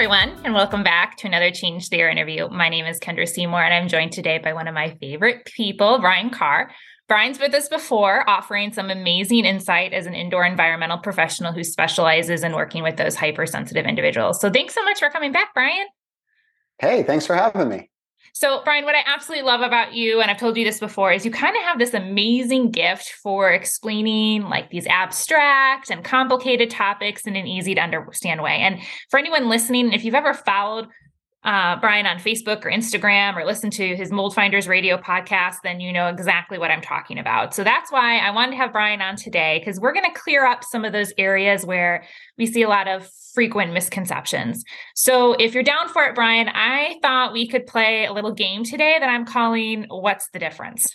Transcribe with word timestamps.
everyone, 0.00 0.34
and 0.46 0.54
welcome 0.54 0.82
back 0.82 1.18
to 1.18 1.26
another 1.26 1.50
Change 1.50 1.90
the 1.90 1.98
Air 1.98 2.08
interview. 2.08 2.48
My 2.48 2.70
name 2.70 2.86
is 2.86 2.98
Kendra 2.98 3.28
Seymour, 3.28 3.62
and 3.62 3.74
I'm 3.74 3.86
joined 3.86 4.12
today 4.12 4.38
by 4.38 4.54
one 4.54 4.66
of 4.66 4.72
my 4.72 4.96
favorite 4.98 5.44
people, 5.44 5.98
Brian 5.98 6.30
Karr. 6.30 6.70
Brian's 7.06 7.38
with 7.38 7.52
us 7.52 7.68
before, 7.68 8.26
offering 8.26 8.72
some 8.72 8.88
amazing 8.88 9.44
insight 9.44 9.92
as 9.92 10.06
an 10.06 10.14
indoor 10.14 10.46
environmental 10.46 10.96
professional 10.96 11.52
who 11.52 11.62
specializes 11.62 12.42
in 12.42 12.54
working 12.54 12.82
with 12.82 12.96
those 12.96 13.14
hypersensitive 13.14 13.84
individuals. 13.84 14.40
So 14.40 14.48
thanks 14.48 14.74
so 14.74 14.82
much 14.84 15.00
for 15.00 15.10
coming 15.10 15.32
back, 15.32 15.52
Brian. 15.52 15.86
Hey, 16.78 17.02
thanks 17.02 17.26
for 17.26 17.34
having 17.34 17.68
me. 17.68 17.89
So, 18.32 18.62
Brian, 18.64 18.84
what 18.84 18.94
I 18.94 19.02
absolutely 19.06 19.46
love 19.46 19.60
about 19.60 19.94
you, 19.94 20.20
and 20.20 20.30
I've 20.30 20.38
told 20.38 20.56
you 20.56 20.64
this 20.64 20.78
before, 20.78 21.12
is 21.12 21.24
you 21.24 21.30
kind 21.30 21.56
of 21.56 21.62
have 21.62 21.78
this 21.78 21.94
amazing 21.94 22.70
gift 22.70 23.10
for 23.22 23.50
explaining 23.50 24.42
like 24.44 24.70
these 24.70 24.86
abstract 24.86 25.90
and 25.90 26.04
complicated 26.04 26.70
topics 26.70 27.26
in 27.26 27.36
an 27.36 27.46
easy 27.46 27.74
to 27.74 27.80
understand 27.80 28.42
way. 28.42 28.58
And 28.58 28.80
for 29.10 29.18
anyone 29.18 29.48
listening, 29.48 29.92
if 29.92 30.04
you've 30.04 30.14
ever 30.14 30.34
followed 30.34 30.88
uh, 31.42 31.80
Brian 31.80 32.06
on 32.06 32.18
Facebook 32.18 32.64
or 32.66 32.70
Instagram 32.70 33.34
or 33.36 33.46
listen 33.46 33.70
to 33.70 33.96
his 33.96 34.12
Mold 34.12 34.34
Finders 34.34 34.68
radio 34.68 34.98
podcast, 34.98 35.56
then 35.64 35.80
you 35.80 35.92
know 35.92 36.08
exactly 36.08 36.58
what 36.58 36.70
I'm 36.70 36.82
talking 36.82 37.18
about. 37.18 37.54
So 37.54 37.64
that's 37.64 37.90
why 37.90 38.18
I 38.18 38.30
wanted 38.30 38.52
to 38.52 38.56
have 38.58 38.72
Brian 38.72 39.00
on 39.00 39.16
today 39.16 39.58
because 39.58 39.80
we're 39.80 39.94
going 39.94 40.12
to 40.12 40.20
clear 40.20 40.44
up 40.44 40.64
some 40.64 40.84
of 40.84 40.92
those 40.92 41.14
areas 41.16 41.64
where 41.64 42.04
we 42.36 42.44
see 42.44 42.62
a 42.62 42.68
lot 42.68 42.88
of 42.88 43.08
frequent 43.32 43.72
misconceptions. 43.72 44.64
So 44.94 45.34
if 45.34 45.54
you're 45.54 45.62
down 45.62 45.88
for 45.88 46.04
it, 46.04 46.14
Brian, 46.14 46.48
I 46.48 46.96
thought 47.02 47.32
we 47.32 47.48
could 47.48 47.66
play 47.66 48.06
a 48.06 48.12
little 48.12 48.32
game 48.32 48.64
today 48.64 48.96
that 48.98 49.08
I'm 49.08 49.24
calling 49.24 49.86
What's 49.88 50.28
the 50.30 50.38
Difference? 50.38 50.92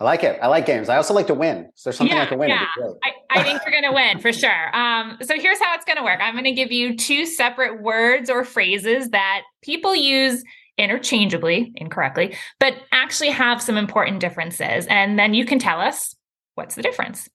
I 0.00 0.04
like 0.04 0.24
it. 0.24 0.38
I 0.40 0.46
like 0.46 0.64
games. 0.64 0.88
I 0.88 0.96
also 0.96 1.12
like 1.12 1.26
to 1.26 1.34
win. 1.34 1.70
So 1.74 1.90
there's 1.90 1.98
something 1.98 2.16
yeah, 2.16 2.22
like 2.22 2.32
a 2.32 2.36
win. 2.36 2.48
Yeah. 2.48 2.64
I, 3.04 3.12
I 3.28 3.42
think 3.42 3.60
you're 3.64 3.70
going 3.70 3.84
to 3.84 3.92
win 3.92 4.18
for 4.18 4.32
sure. 4.32 4.74
Um, 4.74 5.18
so 5.20 5.34
here's 5.38 5.60
how 5.60 5.74
it's 5.74 5.84
going 5.84 5.98
to 5.98 6.02
work. 6.02 6.20
I'm 6.22 6.32
going 6.32 6.44
to 6.44 6.52
give 6.52 6.72
you 6.72 6.96
two 6.96 7.26
separate 7.26 7.82
words 7.82 8.30
or 8.30 8.44
phrases 8.44 9.10
that 9.10 9.42
people 9.62 9.94
use 9.94 10.42
interchangeably, 10.78 11.72
incorrectly, 11.76 12.34
but 12.58 12.74
actually 12.92 13.28
have 13.28 13.60
some 13.60 13.76
important 13.76 14.20
differences. 14.20 14.86
And 14.86 15.18
then 15.18 15.34
you 15.34 15.44
can 15.44 15.58
tell 15.58 15.80
us 15.80 16.16
what's 16.54 16.76
the 16.76 16.82
difference. 16.82 17.28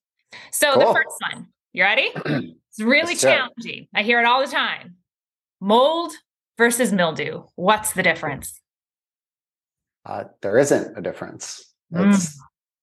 So 0.50 0.74
cool. 0.74 0.88
the 0.88 0.92
first 0.92 1.16
one, 1.30 1.46
you 1.72 1.84
ready? 1.84 2.10
It's 2.76 2.84
really 2.84 3.16
challenging. 3.16 3.88
I 3.94 4.02
hear 4.02 4.20
it 4.20 4.26
all 4.26 4.44
the 4.44 4.52
time. 4.52 4.96
Mold 5.60 6.12
versus 6.58 6.92
mildew. 6.92 7.44
What's 7.54 7.94
the 7.94 8.02
difference? 8.02 8.60
Uh, 10.04 10.24
there 10.42 10.58
isn't 10.58 10.96
a 10.96 11.00
difference. 11.00 11.72
That's 11.90 12.36
mm. 12.36 12.38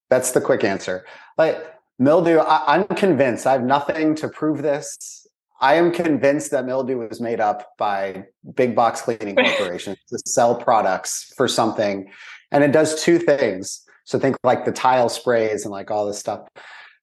that's 0.10 0.32
the 0.32 0.42
quick 0.42 0.64
answer. 0.64 1.06
Like 1.38 1.64
mildew, 2.00 2.40
I, 2.40 2.76
I'm 2.76 2.88
convinced. 2.88 3.46
I 3.46 3.52
have 3.52 3.64
nothing 3.64 4.16
to 4.16 4.30
prove 4.30 4.64
this. 4.64 5.28
I 5.62 5.76
am 5.76 5.92
convinced 5.92 6.50
that 6.52 6.66
mildew 6.66 7.08
was 7.08 7.22
made 7.22 7.40
up 7.40 7.70
by 7.78 8.26
big 8.56 8.76
box 8.76 9.02
cleaning 9.02 9.36
corporations 9.58 9.98
to 10.10 10.18
sell 10.26 10.56
products 10.56 11.32
for 11.38 11.48
something, 11.48 12.10
and 12.52 12.64
it 12.64 12.72
does 12.72 13.02
two 13.04 13.20
things. 13.20 13.86
So 14.06 14.18
think 14.18 14.38
like 14.44 14.66
the 14.66 14.72
tile 14.72 15.08
sprays 15.08 15.66
and 15.66 15.72
like 15.72 15.92
all 15.92 16.08
this 16.08 16.20
stuff. 16.20 16.48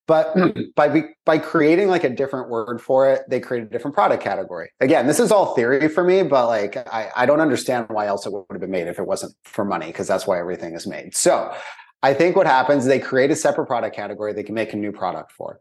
But 0.06 0.33
hmm. 0.33 0.48
by 0.75 1.05
by 1.25 1.39
creating 1.39 1.89
like 1.89 2.03
a 2.03 2.11
different 2.11 2.48
word 2.51 2.81
for 2.81 3.11
it, 3.11 3.23
they 3.29 3.39
create 3.39 3.62
a 3.62 3.67
different 3.67 3.95
product 3.95 4.23
category. 4.23 4.70
Again, 4.81 5.06
this 5.06 5.20
is 5.20 5.31
all 5.31 5.55
theory 5.55 5.89
for 5.89 6.03
me, 6.03 6.23
but 6.25 6.48
like 6.48 6.77
I, 6.77 7.11
I 7.15 7.27
don't 7.27 7.41
understand 7.41 7.87
why 7.91 8.06
else 8.06 8.27
it 8.27 8.33
would 8.33 8.47
have 8.51 8.61
been 8.61 8.71
made 8.71 8.89
if 8.89 8.98
it 8.98 9.06
wasn't 9.06 9.34
for 9.45 9.65
money, 9.65 9.87
because 9.87 10.09
that's 10.09 10.27
why 10.27 10.41
everything 10.41 10.75
is 10.75 10.87
made. 10.87 11.15
So 11.15 11.55
I 12.03 12.15
think 12.15 12.34
what 12.34 12.47
happens, 12.47 12.84
is 12.84 12.89
they 12.89 12.98
create 12.98 13.31
a 13.31 13.37
separate 13.37 13.67
product 13.67 13.95
category 13.95 14.33
they 14.33 14.43
can 14.43 14.55
make 14.55 14.73
a 14.73 14.77
new 14.77 14.91
product 14.91 15.33
for. 15.33 15.61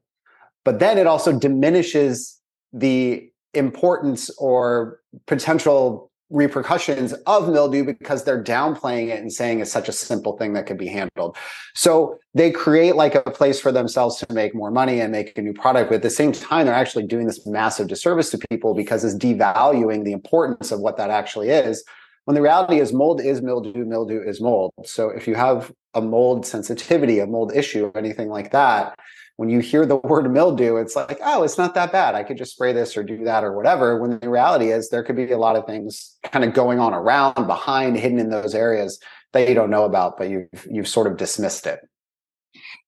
But 0.66 0.80
then 0.80 0.98
it 0.98 1.08
also 1.08 1.38
diminishes 1.38 2.40
the 2.73 3.30
importance 3.54 4.30
or 4.38 5.00
potential 5.26 6.09
repercussions 6.30 7.14
of 7.26 7.50
mildew 7.50 7.84
because 7.84 8.23
they're 8.23 8.44
downplaying 8.44 9.08
it 9.08 9.20
and 9.20 9.34
saying 9.34 9.60
it's 9.60 9.72
such 9.72 9.90
a 9.90 9.92
simple 9.92 10.38
thing 10.38 10.54
that 10.54 10.67
could 10.67 10.78
be 10.78 10.88
handled. 10.88 11.36
So 11.73 12.20
they 12.34 12.52
create 12.52 12.95
like 12.95 13.16
a 13.16 13.22
place 13.22 13.60
for 13.60 13.72
themselves 13.72 14.17
to 14.17 14.34
make 14.34 14.54
more 14.54 14.70
money 14.70 15.02
and 15.02 15.12
make 15.12 15.38
a 15.38 15.42
new 15.42 15.54
product. 15.54 15.89
But 15.89 15.95
at 15.95 16.02
the 16.04 16.10
same 16.10 16.32
time, 16.32 16.66
they're 16.66 16.76
actually 16.76 17.08
doing 17.08 17.26
this 17.26 17.45
massive 17.48 17.88
disservice 17.88 18.30
to 18.32 18.39
people 18.50 18.76
because 18.76 19.04
it's 19.04 19.16
devaluing 19.16 20.04
the 20.04 20.12
importance 20.12 20.72
of 20.72 20.80
what 20.80 20.98
that 20.98 21.10
actually 21.10 21.50
is. 21.50 21.84
When 22.26 22.36
the 22.36 22.42
reality 22.42 22.80
is 22.80 22.94
mold 22.94 23.22
is 23.22 23.42
mildew, 23.42 23.86
mildew 23.86 24.22
is 24.22 24.39
mold. 24.39 24.72
So 24.86 25.10
if 25.10 25.28
you 25.28 25.34
have 25.34 25.72
a 25.95 26.02
mold 26.02 26.45
sensitivity, 26.45 27.20
a 27.20 27.26
mold 27.26 27.56
issue, 27.56 27.92
anything 27.95 28.30
like 28.30 28.52
that, 28.52 29.00
when 29.39 29.50
you 29.50 29.60
hear 29.60 29.86
the 29.86 29.95
word 30.04 30.30
mildew, 30.30 30.76
it's 30.76 30.98
like, 30.98 31.17
oh, 31.23 31.44
it's 31.44 31.58
not 31.58 31.73
that 31.73 31.94
bad. 31.94 32.14
I 32.14 32.23
could 32.23 32.38
just 32.38 32.52
spray 32.52 32.73
this 32.73 32.98
or 32.98 33.04
do 33.04 33.23
that 33.23 33.45
or 33.45 33.54
whatever. 33.54 33.98
When 33.98 34.20
the 34.20 34.30
reality 34.30 34.72
is, 34.72 34.89
there 34.89 35.02
could 35.02 35.16
be 35.16 35.32
a 35.32 35.38
lot 35.38 35.55
of 35.55 35.66
things 35.66 36.17
kind 36.23 36.44
of 36.44 36.54
going 36.54 36.80
on 36.80 36.94
around, 36.94 37.48
behind, 37.48 37.95
hidden 37.95 38.20
in 38.20 38.32
those 38.32 38.54
areas 38.54 39.00
that 39.32 39.48
you 39.48 39.55
don't 39.55 39.70
know 39.70 39.86
about, 39.86 40.17
but 40.17 40.30
you've 40.30 40.67
you've 40.70 40.89
sort 40.89 41.08
of 41.08 41.16
dismissed 41.16 41.67
it. 41.67 41.80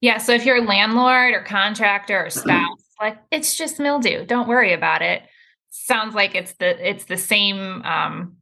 Yeah. 0.02 0.18
So 0.18 0.34
if 0.34 0.46
you're 0.46 0.58
a 0.58 0.68
landlord 0.68 1.34
or 1.34 1.42
contractor 1.42 2.26
or 2.26 2.30
spouse, 2.30 2.84
like 3.00 3.18
it's 3.32 3.56
just 3.56 3.80
mildew. 3.80 4.26
Don't 4.26 4.50
worry 4.50 4.74
about 4.74 5.02
it. 5.02 5.22
Sounds 5.70 6.16
like 6.16 6.36
it's 6.36 6.52
the 6.56 6.86
it's 6.86 7.06
the 7.06 7.16
same 7.16 7.82
um, 7.84 8.36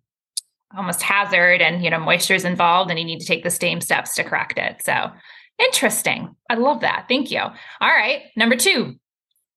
almost 0.76 1.04
hazard 1.04 1.62
and 1.62 1.84
you 1.84 1.92
know 1.92 2.00
moisture 2.00 2.34
is 2.34 2.44
involved 2.44 2.90
and 2.90 2.98
you 3.00 3.06
need 3.06 3.20
to 3.20 3.28
take 3.28 3.44
the 3.44 3.52
same 3.52 3.82
steps 3.82 4.16
to 4.16 4.24
correct 4.24 4.58
it. 4.58 4.82
So 4.82 5.12
Interesting. 5.60 6.36
I 6.50 6.56
love 6.56 6.82
that. 6.82 7.06
Thank 7.08 7.32
you. 7.32 7.40
All 7.40 7.54
right. 7.82 8.24
Number 8.36 8.56
two 8.56 8.96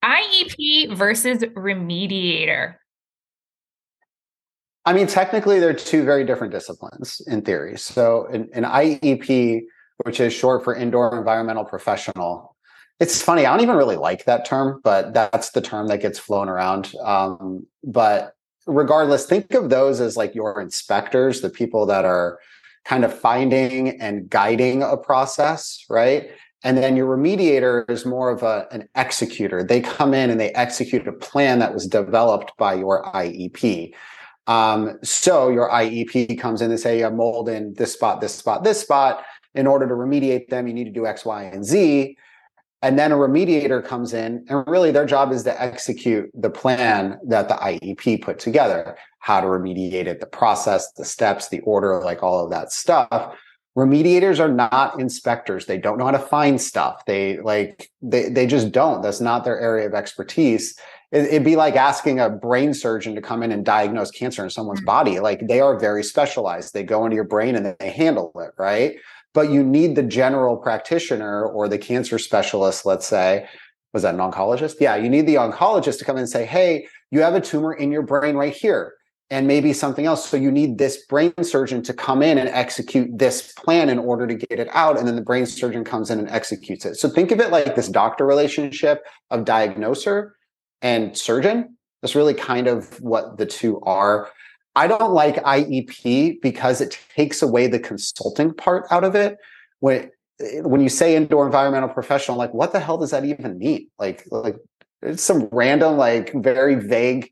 IEP 0.05 0.97
versus 0.97 1.39
remediator. 1.39 2.75
I 4.85 4.93
mean, 4.93 5.07
technically, 5.07 5.61
they're 5.61 5.75
two 5.75 6.05
very 6.05 6.25
different 6.25 6.53
disciplines 6.53 7.23
in 7.29 7.43
theory. 7.43 7.79
So, 7.79 8.27
an, 8.27 8.49
an 8.53 8.65
IEP, 8.65 9.63
which 10.05 10.19
is 10.19 10.33
short 10.33 10.65
for 10.65 10.75
indoor 10.75 11.17
environmental 11.17 11.65
professional, 11.65 12.57
it's 12.99 13.23
funny. 13.23 13.47
I 13.47 13.53
don't 13.53 13.63
even 13.63 13.77
really 13.77 13.97
like 13.97 14.25
that 14.25 14.45
term, 14.45 14.81
but 14.83 15.15
that's 15.15 15.51
the 15.51 15.61
term 15.61 15.87
that 15.87 15.99
gets 15.99 16.19
flown 16.19 16.49
around. 16.49 16.93
Um, 17.05 17.67
but 17.85 18.35
regardless, 18.67 19.27
think 19.27 19.55
of 19.55 19.71
those 19.71 20.01
as 20.01 20.17
like 20.17 20.35
your 20.35 20.61
inspectors, 20.61 21.41
the 21.41 21.51
people 21.51 21.87
that 21.87 22.05
are 22.05 22.41
kind 22.85 23.05
of 23.05 23.17
finding 23.19 24.01
and 24.01 24.29
guiding 24.29 24.83
a 24.83 24.97
process, 24.97 25.85
right? 25.89 26.31
And 26.65 26.79
then 26.79 26.97
your 26.97 27.17
remediator 27.17 27.89
is 27.91 28.07
more 28.07 28.31
of 28.31 28.43
a, 28.43 28.67
an 28.71 28.89
executor. 28.97 29.65
They 29.65 29.81
come 29.81 30.15
in 30.15 30.31
and 30.31 30.41
they 30.41 30.51
execute 30.51 31.07
a 31.09 31.13
plan 31.13 31.59
that 31.59 31.75
was 31.75 31.87
developed 31.87 32.53
by 32.57 32.75
your 32.75 33.05
IEP. 33.13 33.93
Um, 34.47 34.99
so 35.03 35.49
your 35.49 35.71
IEP 35.71 36.39
comes 36.39 36.63
in 36.63 36.71
and 36.71 36.79
say, 36.79 37.03
a 37.03 37.11
mold 37.11 37.49
in 37.49 37.75
this 37.75 37.93
spot, 37.93 38.21
this 38.21 38.35
spot, 38.35 38.65
this 38.65 38.81
spot. 38.81 39.25
In 39.55 39.67
order 39.67 39.87
to 39.87 39.95
remediate 39.95 40.49
them, 40.49 40.67
you 40.67 40.73
need 40.73 40.85
to 40.85 40.91
do 40.91 41.07
X, 41.07 41.25
Y, 41.25 41.43
and 41.43 41.65
Z. 41.65 42.17
And 42.83 42.99
then 42.99 43.13
a 43.13 43.17
remediator 43.17 43.85
comes 43.85 44.13
in, 44.13 44.45
and 44.49 44.67
really 44.67 44.91
their 44.91 45.07
job 45.07 45.31
is 45.31 45.45
to 45.45 45.63
execute 45.63 46.29
the 46.35 46.51
plan 46.51 47.19
that 47.29 47.49
the 47.49 47.55
IEP 47.55 48.23
put 48.23 48.41
together 48.41 48.97
how 49.21 49.41
to 49.41 49.47
remediate 49.47 50.07
it, 50.07 50.19
the 50.19 50.27
process, 50.27 50.91
the 50.97 51.05
steps, 51.05 51.49
the 51.49 51.61
order, 51.61 52.01
like 52.03 52.25
all 52.25 52.45
of 52.45 52.51
that 52.51 52.73
stuff. 52.73 53.37
Remediators 53.79 54.41
are 54.41 54.53
not 54.53 55.01
inspectors. 55.01 55.67
They 55.67 55.79
don't 55.79 55.97
know 55.97 56.07
how 56.07 56.11
to 56.11 56.19
find 56.19 56.61
stuff. 56.61 57.05
They 57.07 57.39
like, 57.39 57.89
they, 58.03 58.29
they 58.29 58.49
just 58.49 58.73
don't. 58.73 59.01
That's 59.01 59.21
not 59.21 59.45
their 59.45 59.59
area 59.59 59.87
of 59.87 59.95
expertise. 59.95 60.77
It, 61.13 61.33
would 61.33 61.45
be 61.45 61.55
like 61.55 61.77
asking 61.77 62.19
a 62.19 62.31
brain 62.31 62.75
surgeon 62.75 63.15
to 63.15 63.23
come 63.23 63.45
in 63.45 63.53
and 63.53 63.65
diagnose 63.65 64.11
cancer 64.11 64.43
in 64.43 64.51
someone's 64.51 64.81
mm-hmm. 64.81 64.87
body. 64.87 65.21
Like 65.21 65.47
they 65.47 65.61
are 65.61 65.79
very 65.79 66.03
specialized. 66.03 66.75
They 66.75 66.83
go 66.83 67.05
into 67.05 67.15
your 67.15 67.25
brain 67.25 67.55
and 67.55 67.77
they 67.79 67.91
handle 67.91 68.33
it, 68.35 68.51
right? 68.59 68.97
But 69.35 69.51
you 69.51 69.63
need 69.63 69.97
the 69.97 70.03
general 70.03 70.57
practitioner 70.57 71.45
or 71.45 71.69
the 71.69 71.79
cancer 71.79 72.19
specialist, 72.19 72.85
let's 72.87 73.07
say. 73.07 73.47
Was 73.93 74.03
that 74.03 74.15
an 74.15 74.21
oncologist? 74.21 74.77
Yeah, 74.81 74.97
you 74.97 75.09
need 75.09 75.27
the 75.27 75.35
oncologist 75.35 75.99
to 75.99 76.05
come 76.05 76.17
in 76.17 76.21
and 76.21 76.31
say, 76.31 76.47
hey, 76.47 76.87
you 77.11 77.21
have 77.21 77.35
a 77.35 77.41
tumor 77.41 77.75
in 77.75 77.93
your 77.93 78.03
brain 78.03 78.37
right 78.37 78.55
here 78.55 78.95
and 79.33 79.47
maybe 79.47 79.73
something 79.73 80.05
else. 80.05 80.29
So 80.29 80.37
you 80.37 80.51
need 80.51 80.77
this 80.77 81.07
brain 81.07 81.33
surgeon 81.43 81.83
to 81.85 81.95
come 81.95 82.23
in 82.23 82.37
and 82.37 82.51
execute 82.51 83.19
this 83.19 83.53
plan 83.53 83.89
in 83.89 83.99
order 83.99 84.27
to 84.27 84.35
get 84.35 84.61
it 84.61 84.69
out. 84.73 84.99
And 84.99 85.09
then 85.09 85.17
the 85.17 85.23
brain 85.23 85.47
surgeon 85.47 85.85
comes 85.85 86.11
in 86.11 86.19
and 86.19 86.29
executes 86.29 86.85
it. 86.85 86.97
So 86.97 87.09
think 87.09 87.31
of 87.31 87.41
it 87.41 87.51
like 87.51 87.75
this 87.75 87.89
doctor 87.89 88.27
relationship 88.27 89.05
of 89.31 89.47
diagnoser 89.47 90.37
and 90.83 91.17
surgeon. 91.17 91.79
That's 92.03 92.15
really 92.15 92.35
kind 92.35 92.67
of 92.67 93.01
what 93.01 93.39
the 93.39 93.47
two 93.47 93.81
are. 93.81 94.29
I 94.75 94.87
don't 94.87 95.13
like 95.13 95.37
IEP 95.37 96.41
because 96.41 96.81
it 96.81 96.99
takes 97.15 97.43
away 97.43 97.67
the 97.67 97.79
consulting 97.79 98.55
part 98.55 98.87
out 98.91 99.05
of 99.05 99.15
it. 99.15 99.37
When 99.81 100.11
when 100.63 100.81
you 100.81 100.89
say 100.89 101.15
indoor 101.15 101.47
environmental 101.47 101.89
professional, 101.89 102.39
like 102.39 102.55
what 102.55 102.73
the 102.73 102.81
hell 102.81 102.99
does 102.99 103.11
that 103.11 103.25
even 103.25 103.59
mean? 103.59 103.89
Like 103.99 104.27
like 104.31 104.57
it's 105.03 105.23
some 105.23 105.49
random, 105.53 105.97
like 105.97 106.33
very 106.35 106.77
vague, 106.77 107.31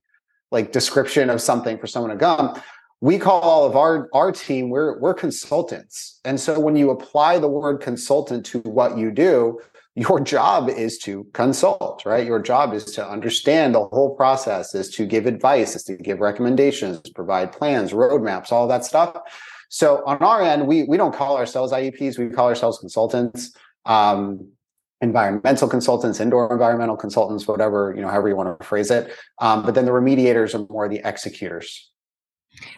like 0.51 0.73
description 0.73 1.31
of 1.31 1.41
something 1.41 1.79
for 1.79 1.87
someone 1.87 2.11
to 2.11 2.19
come. 2.19 2.61
We 3.01 3.19
call 3.19 3.41
all 3.41 3.65
of 3.65 3.77
our 3.77 4.09
our 4.13 4.33
team 4.33 4.69
we're 4.69 4.99
we're 5.01 5.15
consultants, 5.15 6.21
and 6.25 6.39
so 6.39 6.61
when 6.61 6.77
you 6.77 6.91
apply 6.91 7.39
the 7.39 7.49
word 7.49 7.81
consultant 7.81 8.45
to 8.47 8.59
what 8.61 8.99
you 8.99 9.11
do, 9.11 9.59
your 9.95 10.21
job 10.21 10.69
is 10.69 10.99
to 10.99 11.27
consult, 11.33 12.05
right? 12.07 12.25
Your 12.25 12.41
job 12.41 12.73
is 12.73 12.85
to 12.85 13.07
understand 13.07 13.75
the 13.75 13.85
whole 13.87 14.15
process, 14.15 14.75
is 14.75 14.89
to 14.95 15.07
give 15.07 15.27
advice, 15.27 15.75
is 15.75 15.83
to 15.85 15.97
give 15.97 16.21
recommendations, 16.21 17.01
provide 17.11 17.53
plans, 17.53 17.93
roadmaps, 17.93 18.53
all 18.53 18.69
that 18.69 18.85
stuff. 18.85 19.17
So 19.69 20.03
on 20.07 20.19
our 20.19 20.43
end, 20.43 20.67
we 20.67 20.85
we 20.85 20.97
don't 20.97 21.15
call 21.15 21.37
ourselves 21.37 21.73
IEPs, 21.73 22.19
we 22.19 22.29
call 22.29 22.49
ourselves 22.49 22.79
consultants. 22.79 23.53
Um, 23.85 24.53
environmental 25.01 25.69
consultants, 25.69 26.21
indoor 26.21 26.53
environmental 26.53 26.97
consultants, 26.97 27.49
whatever, 27.49 27.95
you 27.97 28.03
know, 28.03 28.09
however 28.09 28.29
you 28.29 28.37
want 28.37 28.59
to 28.59 28.67
phrase 28.67 28.91
it. 28.91 29.11
Um, 29.39 29.65
but 29.65 29.75
then 29.75 29.87
the 29.87 29.93
remediators 29.93 30.55
are 30.55 30.71
more 30.71 30.89
the 30.89 31.01
executors. 31.05 31.91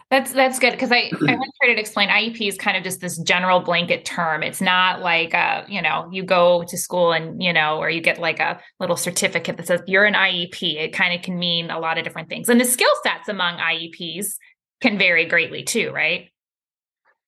That's 0.09 0.31
that's 0.31 0.59
good 0.59 0.71
because 0.71 0.91
I 0.91 1.09
I 1.27 1.35
once 1.35 1.51
tried 1.61 1.73
to 1.73 1.79
explain 1.79 2.09
IEP 2.09 2.47
is 2.47 2.57
kind 2.57 2.77
of 2.77 2.83
just 2.83 3.01
this 3.01 3.17
general 3.19 3.59
blanket 3.59 4.05
term. 4.05 4.43
It's 4.43 4.61
not 4.61 5.01
like 5.01 5.33
uh 5.33 5.63
you 5.67 5.81
know 5.81 6.09
you 6.11 6.23
go 6.23 6.63
to 6.67 6.77
school 6.77 7.11
and 7.11 7.41
you 7.41 7.53
know 7.53 7.77
or 7.77 7.89
you 7.89 8.01
get 8.01 8.19
like 8.19 8.39
a 8.39 8.59
little 8.79 8.97
certificate 8.97 9.57
that 9.57 9.67
says 9.67 9.81
you're 9.87 10.05
an 10.05 10.13
IEP. 10.13 10.75
It 10.75 10.93
kind 10.93 11.13
of 11.13 11.21
can 11.21 11.37
mean 11.37 11.69
a 11.69 11.79
lot 11.79 11.97
of 11.97 12.03
different 12.03 12.29
things, 12.29 12.49
and 12.49 12.59
the 12.59 12.65
skill 12.65 12.93
sets 13.03 13.29
among 13.29 13.57
IEPs 13.57 14.35
can 14.81 14.97
vary 14.97 15.25
greatly 15.25 15.63
too, 15.63 15.91
right? 15.91 16.32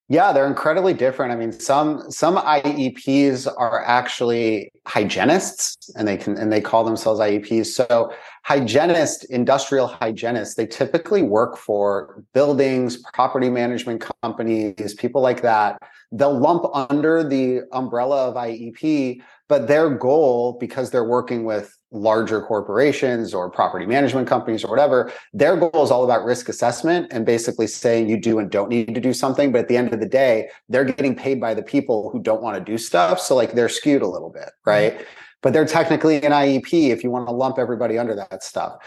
Yeah, 0.07 0.33
they're 0.33 0.45
incredibly 0.45 0.93
different. 0.93 1.31
I 1.31 1.35
mean, 1.35 1.51
some 1.51 2.11
some 2.11 2.37
IEPs 2.37 3.51
are 3.57 3.83
actually 3.83 4.71
hygienists 4.85 5.89
and 5.95 6.07
they 6.07 6.15
can 6.15 6.37
and 6.37 6.51
they 6.51 6.61
call 6.61 6.83
themselves 6.83 7.19
IEPs. 7.19 7.67
So 7.67 8.13
hygienist, 8.43 9.25
industrial 9.31 9.87
hygienists, 9.87 10.53
they 10.53 10.67
typically 10.67 11.23
work 11.23 11.57
for 11.57 12.23
buildings, 12.35 13.01
property 13.13 13.49
management 13.49 14.05
companies, 14.21 14.93
people 14.93 15.23
like 15.23 15.41
that. 15.41 15.79
They'll 16.11 16.39
lump 16.39 16.65
under 16.73 17.27
the 17.27 17.61
umbrella 17.71 18.29
of 18.29 18.35
IEP, 18.35 19.21
but 19.49 19.67
their 19.67 19.89
goal, 19.89 20.57
because 20.59 20.91
they're 20.91 21.03
working 21.03 21.45
with 21.45 21.75
larger 21.95 22.41
corporations 22.41 23.33
or 23.33 23.49
property 23.49 23.85
management 23.85 24.27
companies 24.27 24.63
or 24.63 24.67
whatever, 24.69 25.11
their 25.33 25.55
goal 25.55 25.83
is 25.83 25.89
all 25.89 26.03
about 26.03 26.25
risk 26.25 26.49
assessment 26.49 27.07
and 27.11 27.25
basically 27.25 27.67
saying 27.67 28.09
you 28.09 28.19
do 28.19 28.37
and 28.37 28.51
don't 28.51 28.69
need 28.69 28.93
to 28.93 29.01
do 29.01 29.13
something. 29.13 29.51
But 29.51 29.61
at 29.61 29.67
the 29.67 29.77
end 29.77 29.93
of 29.93 29.99
the 29.99 30.05
day, 30.07 30.49
they're 30.69 30.83
getting 30.83 31.15
paid 31.15 31.39
by 31.39 31.53
the 31.53 31.63
people 31.63 32.09
who 32.11 32.21
don't 32.21 32.41
want 32.41 32.57
to 32.57 32.63
do 32.63 32.77
stuff. 32.77 33.19
So 33.19 33.35
like 33.35 33.53
they're 33.53 33.69
skewed 33.69 34.01
a 34.01 34.07
little 34.07 34.29
bit, 34.29 34.51
right? 34.65 34.93
Mm-hmm. 34.93 35.03
But 35.41 35.53
they're 35.53 35.65
technically 35.65 36.17
an 36.23 36.31
IEP 36.31 36.89
if 36.89 37.03
you 37.03 37.11
want 37.11 37.27
to 37.27 37.33
lump 37.33 37.57
everybody 37.57 37.97
under 37.97 38.15
that 38.15 38.43
stuff. 38.43 38.77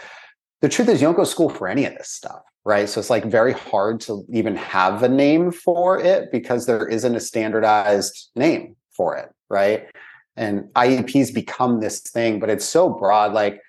The 0.61 0.69
truth 0.69 0.89
is, 0.89 1.01
you 1.01 1.07
don't 1.07 1.15
go 1.15 1.23
to 1.23 1.29
school 1.29 1.49
for 1.49 1.67
any 1.67 1.85
of 1.85 1.93
this 1.95 2.09
stuff, 2.09 2.41
right? 2.65 2.89
So 2.89 2.99
it's 2.99 3.09
like 3.09 3.25
very 3.25 3.53
hard 3.53 4.01
to 4.01 4.25
even 4.29 4.55
have 4.57 5.03
a 5.03 5.09
name 5.09 5.51
for 5.51 5.99
it 5.99 6.31
because 6.33 6.65
there 6.65 6.85
isn't 6.85 7.15
a 7.15 7.19
standardized 7.19 8.29
name 8.35 8.75
for 8.91 9.15
it, 9.15 9.29
right? 9.49 9.87
And 10.39 10.63
IEPs 10.73 11.33
become 11.33 11.81
this 11.81 11.99
thing, 11.99 12.39
but 12.39 12.49
it's 12.49 12.65
so 12.65 12.89
broad. 12.89 13.33
Like, 13.33 13.61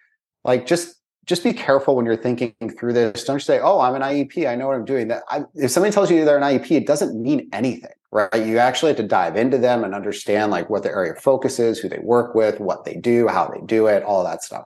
like 0.45 0.67
just 0.67 0.95
just 1.27 1.45
be 1.45 1.53
careful 1.53 1.97
when 1.97 2.07
you're 2.07 2.17
thinking 2.17 2.55
through 2.79 2.93
this. 2.93 3.25
Don't 3.25 3.43
say, 3.43 3.61
"Oh, 3.61 3.81
I'm 3.81 3.95
an 3.95 4.03
IEP. 4.03 4.49
I 4.49 4.55
know 4.55 4.69
what 4.69 4.77
I'm 4.77 4.85
doing." 4.85 5.09
That 5.09 5.25
I, 5.29 5.43
if 5.55 5.71
somebody 5.73 5.93
tells 5.93 6.11
you 6.11 6.25
they're 6.25 6.39
an 6.39 6.43
IEP, 6.43 6.71
it 6.71 6.87
doesn't 6.87 7.21
mean 7.21 7.49
anything, 7.53 7.91
right? 8.13 8.47
You 8.47 8.59
actually 8.59 8.91
have 8.91 8.97
to 8.99 9.03
dive 9.03 9.37
into 9.37 9.59
them 9.59 9.85
and 9.85 9.95
understand 9.95 10.53
like 10.53 10.71
what 10.71 10.85
their 10.85 10.97
area 10.97 11.13
of 11.13 11.19
focus 11.19 11.59
is, 11.59 11.79
who 11.79 11.89
they 11.89 11.99
work 11.99 12.35
with, 12.35 12.61
what 12.61 12.85
they 12.85 12.95
do, 12.95 13.29
how 13.29 13.49
they 13.49 13.61
do 13.67 13.87
it, 13.89 14.03
all 14.05 14.25
that 14.25 14.43
stuff. 14.43 14.65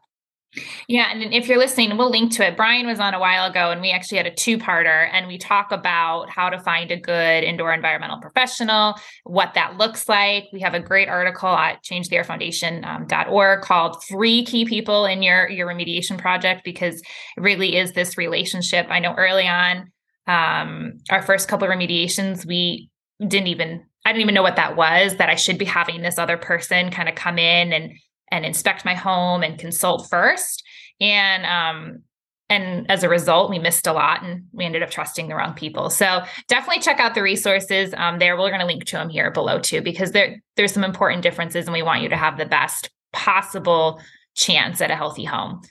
Yeah. 0.89 1.11
And 1.11 1.35
if 1.35 1.49
you're 1.49 1.59
listening, 1.59 1.97
we'll 1.97 2.11
link 2.11 2.33
to 2.37 2.47
it. 2.47 2.57
Brian 2.57 2.87
was 2.87 3.01
on 3.01 3.15
a 3.15 3.19
while 3.19 3.51
ago 3.51 3.71
and 3.71 3.81
we 3.81 3.91
actually 3.91 4.19
had 4.19 4.27
a 4.27 4.35
two 4.35 4.59
parter 4.59 5.09
and 5.13 5.27
we 5.27 5.39
talk 5.39 5.73
about 5.73 6.31
how 6.31 6.51
to 6.51 6.59
find 6.61 6.91
a 6.91 6.97
good 6.97 7.45
indoor 7.45 7.73
environmental 7.73 8.19
professional, 8.21 8.95
what 9.25 9.55
that 9.55 9.77
looks 9.77 10.09
like. 10.09 10.45
We 10.53 10.61
have 10.61 10.75
a 10.75 10.81
great 10.81 11.09
article 11.09 11.49
at 11.49 11.83
changetheairfoundation.org 11.83 13.61
called 13.63 14.03
Three 14.09 14.45
Key 14.45 14.65
People 14.65 15.07
in 15.07 15.23
Your, 15.23 15.49
your 15.49 15.67
Remediation 15.67 16.19
Project 16.19 16.63
because 16.65 17.01
it 17.01 17.41
really 17.41 17.77
is 17.77 17.93
this 17.93 18.17
relationship. 18.17 18.87
I 18.89 19.01
know 19.01 19.15
early 19.15 19.49
on, 19.49 19.91
um, 20.27 20.99
our 21.11 21.23
first 21.23 21.49
couple 21.49 21.69
of 21.69 21.77
remediations, 21.77 22.47
we 22.47 22.89
didn't 23.21 23.49
even 23.49 23.85
I 24.05 24.13
didn't 24.13 24.23
even 24.23 24.35
know 24.35 24.43
what 24.43 24.57
that 24.57 24.77
was, 24.77 25.17
that 25.17 25.31
I 25.31 25.35
should 25.35 25.57
be 25.57 25.65
having 25.65 26.03
this 26.03 26.19
other 26.19 26.37
person 26.37 26.91
kind 26.91 27.09
of 27.09 27.15
come 27.15 27.39
in 27.39 27.73
and 27.73 27.93
and 28.35 28.45
inspect 28.45 28.85
my 28.85 28.95
home 28.95 29.45
and 29.45 29.59
consult 29.59 30.09
first. 30.11 30.65
And 31.01 31.47
um, 31.47 32.03
and 32.51 32.91
as 32.91 33.03
a 33.03 33.09
result, 33.09 33.49
we 33.49 33.59
missed 33.59 33.87
a 33.87 33.93
lot 33.93 34.23
and 34.23 34.45
we 34.53 34.65
ended 34.65 34.83
up 34.83 34.91
trusting 34.91 35.29
the 35.29 35.35
wrong 35.35 35.55
people. 35.55 35.89
So 35.89 36.23
definitely 36.47 36.83
check 36.83 37.01
out 37.01 37.15
the 37.15 37.23
resources 37.23 37.95
um, 37.97 38.19
there. 38.19 38.37
We're 38.37 38.51
going 38.51 38.61
to 38.61 38.67
link 38.67 38.85
to 38.87 38.97
them 38.97 39.09
here 39.09 39.31
below 39.31 39.59
too, 39.61 39.81
because 39.81 40.11
there 40.11 40.43
there's 40.57 40.73
some 40.73 40.85
important 40.85 41.23
differences, 41.23 41.67
and 41.67 41.73
we 41.73 41.83
want 41.83 42.03
you 42.03 42.09
to 42.09 42.17
have 42.17 42.37
the 42.37 42.47
best 42.47 42.91
possible 43.13 44.01
chance 44.35 44.81
at 44.81 44.91
a 44.91 44.97
healthy 44.97 45.25
home. 45.25 45.63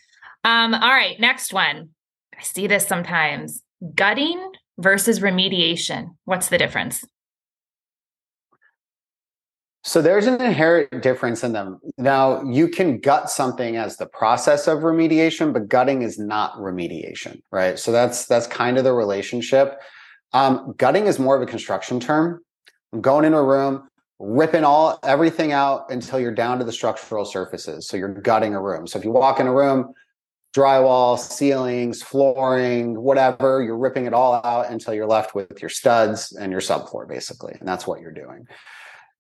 Um, 0.46 0.74
all 0.74 0.90
right, 0.90 1.20
next 1.20 1.54
one. 1.54 1.90
I 2.38 2.42
see 2.42 2.68
this 2.68 2.88
sometimes: 2.88 3.62
gutting 3.94 4.52
versus 4.78 5.20
remediation. 5.20 6.16
What's 6.26 6.48
the 6.48 6.58
difference? 6.58 7.04
So 9.86 10.02
there's 10.02 10.28
an 10.28 10.42
inherent 10.42 11.04
difference 11.04 11.44
in 11.44 11.52
them. 11.52 11.80
Now, 11.98 12.42
you 12.44 12.70
can 12.70 13.00
gut 13.00 13.30
something 13.30 13.76
as 13.76 13.98
the 13.98 14.06
process 14.06 14.66
of 14.66 14.80
remediation, 14.80 15.52
but 15.52 15.68
gutting 15.68 16.04
is 16.04 16.18
not 16.18 16.54
remediation, 16.56 17.42
right? 17.52 17.78
So 17.78 17.92
that's 17.92 18.26
that's 18.26 18.48
kind 18.48 18.78
of 18.78 18.86
the 18.86 18.94
relationship. 18.94 19.82
Um, 20.32 20.74
gutting 20.78 21.06
is 21.06 21.20
more 21.20 21.36
of 21.36 21.42
a 21.42 21.46
construction 21.46 22.00
term. 22.00 22.40
I'm 22.94 23.02
going 23.02 23.26
into 23.26 23.38
a 23.38 23.44
room, 23.44 23.90
ripping 24.20 24.64
all 24.64 25.00
everything 25.04 25.52
out 25.52 25.92
until 25.92 26.18
you're 26.18 26.34
down 26.34 26.60
to 26.60 26.66
the 26.66 26.72
structural 26.72 27.26
surfaces. 27.26 27.88
So 27.90 27.98
you're 27.98 28.14
gutting 28.14 28.56
a 28.56 28.62
room. 28.62 28.88
So 28.88 28.98
if 29.00 29.04
you 29.04 29.12
walk 29.12 29.42
in 29.42 29.48
a 29.48 29.54
room, 29.54 29.94
drywall, 30.56 31.20
ceilings, 31.20 32.02
flooring, 32.02 33.02
whatever, 33.02 33.62
you're 33.62 33.78
ripping 33.78 34.06
it 34.06 34.14
all 34.14 34.36
out 34.46 34.72
until 34.72 34.94
you're 34.94 35.08
left 35.08 35.36
with 35.36 35.62
your 35.62 35.70
studs 35.70 36.32
and 36.32 36.54
your 36.54 36.62
subfloor, 36.62 37.06
basically. 37.08 37.56
And 37.60 37.68
that's 37.68 37.86
what 37.86 38.00
you're 38.00 38.14
doing. 38.14 38.48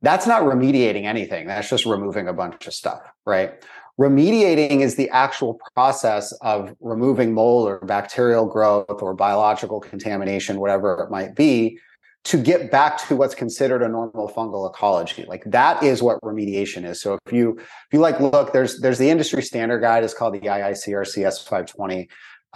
That's 0.03 0.27
not 0.27 0.43
remediating 0.43 1.05
anything. 1.05 1.47
That's 1.47 1.69
just 1.69 1.85
removing 1.85 2.27
a 2.27 2.33
bunch 2.33 2.67
of 2.67 2.73
stuff, 2.73 3.01
right? 3.25 3.53
Remediating 3.99 4.81
is 4.81 4.95
the 4.95 5.09
actual 5.09 5.59
process 5.73 6.33
of 6.41 6.75
removing 6.81 7.33
mold 7.33 7.69
or 7.69 7.79
bacterial 7.79 8.45
growth 8.45 9.01
or 9.01 9.13
biological 9.13 9.79
contamination, 9.79 10.59
whatever 10.59 11.03
it 11.03 11.09
might 11.09 11.35
be, 11.35 11.79
to 12.25 12.37
get 12.37 12.69
back 12.69 12.97
to 13.07 13.15
what's 13.15 13.35
considered 13.35 13.81
a 13.81 13.87
normal 13.87 14.29
fungal 14.29 14.69
ecology. 14.69 15.25
Like 15.25 15.43
that 15.45 15.81
is 15.81 16.03
what 16.03 16.19
remediation 16.21 16.85
is. 16.85 17.01
So 17.01 17.17
if 17.25 17.31
you 17.33 17.57
if 17.57 17.87
you 17.91 17.99
like 17.99 18.19
look, 18.19 18.51
there's 18.51 18.79
there's 18.81 18.97
the 18.97 19.09
industry 19.09 19.41
standard 19.41 19.79
guide. 19.79 20.03
It's 20.03 20.13
called 20.13 20.33
the 20.33 20.39
IICRC 20.41 21.25
S520. 21.25 22.07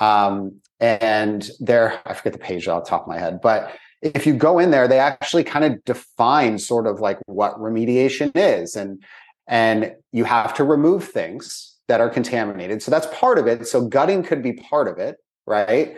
Um, 0.03 0.59
and 0.79 1.49
there, 1.59 1.99
I 2.05 2.13
forget 2.13 2.33
the 2.33 2.39
page 2.39 2.67
off 2.67 2.83
the 2.83 2.89
top 2.89 3.01
of 3.03 3.07
my 3.07 3.19
head, 3.19 3.41
but 3.41 3.71
if 4.01 4.25
you 4.25 4.33
go 4.33 4.59
in 4.59 4.71
there, 4.71 4.87
they 4.87 4.99
actually 4.99 5.43
kind 5.43 5.65
of 5.65 5.83
define 5.85 6.59
sort 6.59 6.87
of 6.87 6.99
like 6.99 7.19
what 7.25 7.55
remediation 7.59 8.31
is. 8.35 8.75
And 8.75 9.03
and 9.47 9.93
you 10.11 10.25
have 10.25 10.53
to 10.55 10.63
remove 10.63 11.05
things 11.05 11.75
that 11.87 12.01
are 12.01 12.09
contaminated. 12.09 12.81
So 12.83 12.91
that's 12.91 13.07
part 13.13 13.39
of 13.39 13.47
it. 13.47 13.65
So 13.65 13.87
gutting 13.87 14.23
could 14.23 14.43
be 14.43 14.53
part 14.53 14.89
of 14.89 14.97
it, 14.97 15.15
right? 15.45 15.97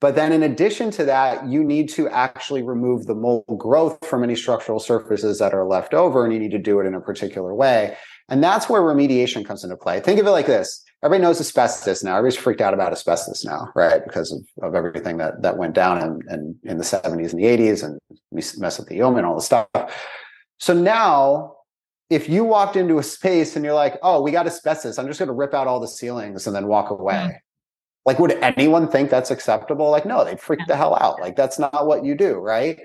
But 0.00 0.16
then 0.16 0.32
in 0.32 0.42
addition 0.42 0.90
to 0.92 1.04
that, 1.04 1.46
you 1.46 1.62
need 1.64 1.88
to 1.90 2.08
actually 2.08 2.62
remove 2.62 3.06
the 3.06 3.14
mold 3.14 3.44
growth 3.58 4.04
from 4.06 4.22
any 4.22 4.34
structural 4.34 4.80
surfaces 4.80 5.38
that 5.38 5.52
are 5.52 5.66
left 5.66 5.92
over, 5.92 6.24
and 6.24 6.32
you 6.32 6.38
need 6.38 6.52
to 6.52 6.58
do 6.58 6.80
it 6.80 6.86
in 6.86 6.94
a 6.94 7.00
particular 7.00 7.54
way. 7.54 7.96
And 8.28 8.42
that's 8.42 8.68
where 8.68 8.80
remediation 8.80 9.44
comes 9.44 9.64
into 9.64 9.76
play. 9.76 10.00
Think 10.00 10.20
of 10.20 10.26
it 10.26 10.30
like 10.30 10.46
this 10.46 10.84
everybody 11.02 11.22
knows 11.22 11.40
asbestos 11.40 12.02
now. 12.02 12.16
Everybody's 12.16 12.40
freaked 12.40 12.60
out 12.60 12.74
about 12.74 12.92
asbestos 12.92 13.44
now, 13.44 13.70
right? 13.74 14.04
Because 14.04 14.32
of, 14.32 14.44
of 14.62 14.74
everything 14.74 15.16
that 15.18 15.42
that 15.42 15.56
went 15.56 15.74
down 15.74 15.98
in, 15.98 16.20
in, 16.32 16.58
in 16.64 16.78
the 16.78 16.84
70s 16.84 17.32
and 17.32 17.40
the 17.40 17.44
80s 17.44 17.84
and 17.84 17.98
mesothelioma 18.34 19.18
and 19.18 19.26
all 19.26 19.34
the 19.34 19.42
stuff. 19.42 19.68
So 20.58 20.74
now, 20.74 21.54
if 22.10 22.28
you 22.28 22.44
walked 22.44 22.76
into 22.76 22.98
a 22.98 23.02
space 23.02 23.56
and 23.56 23.64
you're 23.64 23.74
like, 23.74 23.98
oh, 24.02 24.20
we 24.20 24.30
got 24.30 24.46
asbestos, 24.46 24.98
I'm 24.98 25.06
just 25.06 25.18
going 25.18 25.28
to 25.28 25.34
rip 25.34 25.54
out 25.54 25.66
all 25.66 25.80
the 25.80 25.88
ceilings 25.88 26.46
and 26.46 26.54
then 26.54 26.66
walk 26.66 26.90
away. 26.90 27.14
Mm-hmm. 27.14 27.36
Like, 28.06 28.18
would 28.18 28.32
anyone 28.32 28.88
think 28.88 29.10
that's 29.10 29.30
acceptable? 29.30 29.90
Like, 29.90 30.06
no, 30.06 30.24
they'd 30.24 30.40
freak 30.40 30.60
the 30.66 30.76
hell 30.76 30.96
out. 31.00 31.20
Like, 31.20 31.36
that's 31.36 31.58
not 31.58 31.86
what 31.86 32.04
you 32.04 32.14
do, 32.14 32.34
right? 32.34 32.78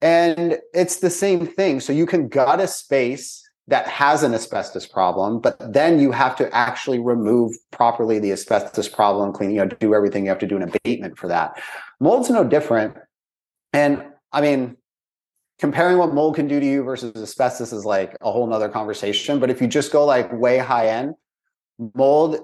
And 0.00 0.58
it's 0.72 0.96
the 0.96 1.10
same 1.10 1.46
thing. 1.46 1.80
So 1.80 1.92
you 1.92 2.06
can 2.06 2.28
gut 2.28 2.60
a 2.60 2.66
space 2.66 3.43
that 3.68 3.86
has 3.86 4.22
an 4.22 4.34
asbestos 4.34 4.86
problem, 4.86 5.40
but 5.40 5.56
then 5.72 5.98
you 5.98 6.12
have 6.12 6.36
to 6.36 6.54
actually 6.54 6.98
remove 6.98 7.54
properly 7.70 8.18
the 8.18 8.32
asbestos 8.32 8.88
problem, 8.88 9.32
clean, 9.32 9.50
you 9.50 9.56
know, 9.56 9.66
do 9.66 9.94
everything 9.94 10.24
you 10.24 10.28
have 10.28 10.38
to 10.38 10.46
do 10.46 10.56
an 10.56 10.62
abatement 10.62 11.16
for 11.16 11.28
that. 11.28 11.62
Mold's 11.98 12.28
no 12.28 12.44
different. 12.44 12.94
And 13.72 14.04
I 14.32 14.42
mean, 14.42 14.76
comparing 15.58 15.96
what 15.96 16.12
mold 16.12 16.34
can 16.34 16.46
do 16.46 16.60
to 16.60 16.66
you 16.66 16.82
versus 16.82 17.14
asbestos 17.16 17.72
is 17.72 17.86
like 17.86 18.16
a 18.20 18.30
whole 18.30 18.46
nother 18.46 18.68
conversation. 18.68 19.38
But 19.38 19.50
if 19.50 19.62
you 19.62 19.66
just 19.66 19.92
go 19.92 20.04
like 20.04 20.30
way 20.32 20.58
high 20.58 20.88
end, 20.88 21.14
mold 21.94 22.40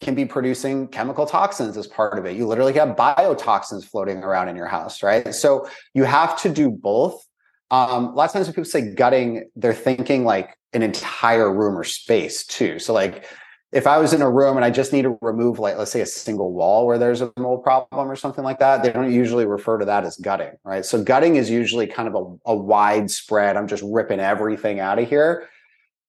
can 0.00 0.14
be 0.14 0.24
producing 0.24 0.88
chemical 0.88 1.24
toxins 1.24 1.76
as 1.76 1.86
part 1.86 2.18
of 2.18 2.26
it. 2.26 2.36
You 2.36 2.46
literally 2.46 2.72
have 2.74 2.96
biotoxins 2.96 3.84
floating 3.84 4.18
around 4.18 4.48
in 4.48 4.56
your 4.56 4.66
house, 4.66 5.02
right? 5.02 5.34
So 5.34 5.68
you 5.94 6.04
have 6.04 6.40
to 6.42 6.48
do 6.48 6.68
both. 6.70 7.24
Um, 7.70 8.06
a 8.06 8.10
lot 8.12 8.26
of 8.26 8.32
times 8.32 8.46
when 8.46 8.54
people 8.54 8.64
say 8.64 8.92
gutting, 8.94 9.48
they're 9.56 9.72
thinking 9.72 10.24
like 10.24 10.56
an 10.74 10.82
entire 10.82 11.52
room 11.52 11.76
or 11.78 11.84
space 11.84 12.44
too. 12.44 12.78
So 12.78 12.92
like 12.92 13.24
if 13.72 13.88
I 13.88 13.98
was 13.98 14.12
in 14.12 14.22
a 14.22 14.30
room 14.30 14.56
and 14.56 14.64
I 14.64 14.70
just 14.70 14.92
need 14.92 15.02
to 15.02 15.18
remove 15.20 15.58
like 15.58 15.76
let's 15.76 15.90
say 15.90 16.00
a 16.00 16.06
single 16.06 16.52
wall 16.52 16.86
where 16.86 16.98
there's 16.98 17.20
a 17.20 17.32
mold 17.36 17.64
problem 17.64 18.10
or 18.10 18.16
something 18.16 18.44
like 18.44 18.60
that, 18.60 18.82
they 18.82 18.92
don't 18.92 19.12
usually 19.12 19.46
refer 19.46 19.78
to 19.78 19.84
that 19.86 20.04
as 20.04 20.16
gutting, 20.16 20.52
right? 20.64 20.84
So 20.84 21.02
gutting 21.02 21.36
is 21.36 21.50
usually 21.50 21.86
kind 21.86 22.08
of 22.08 22.14
a, 22.14 22.52
a 22.52 22.56
widespread, 22.56 23.56
I'm 23.56 23.66
just 23.66 23.82
ripping 23.84 24.20
everything 24.20 24.78
out 24.78 24.98
of 24.98 25.08
here. 25.08 25.48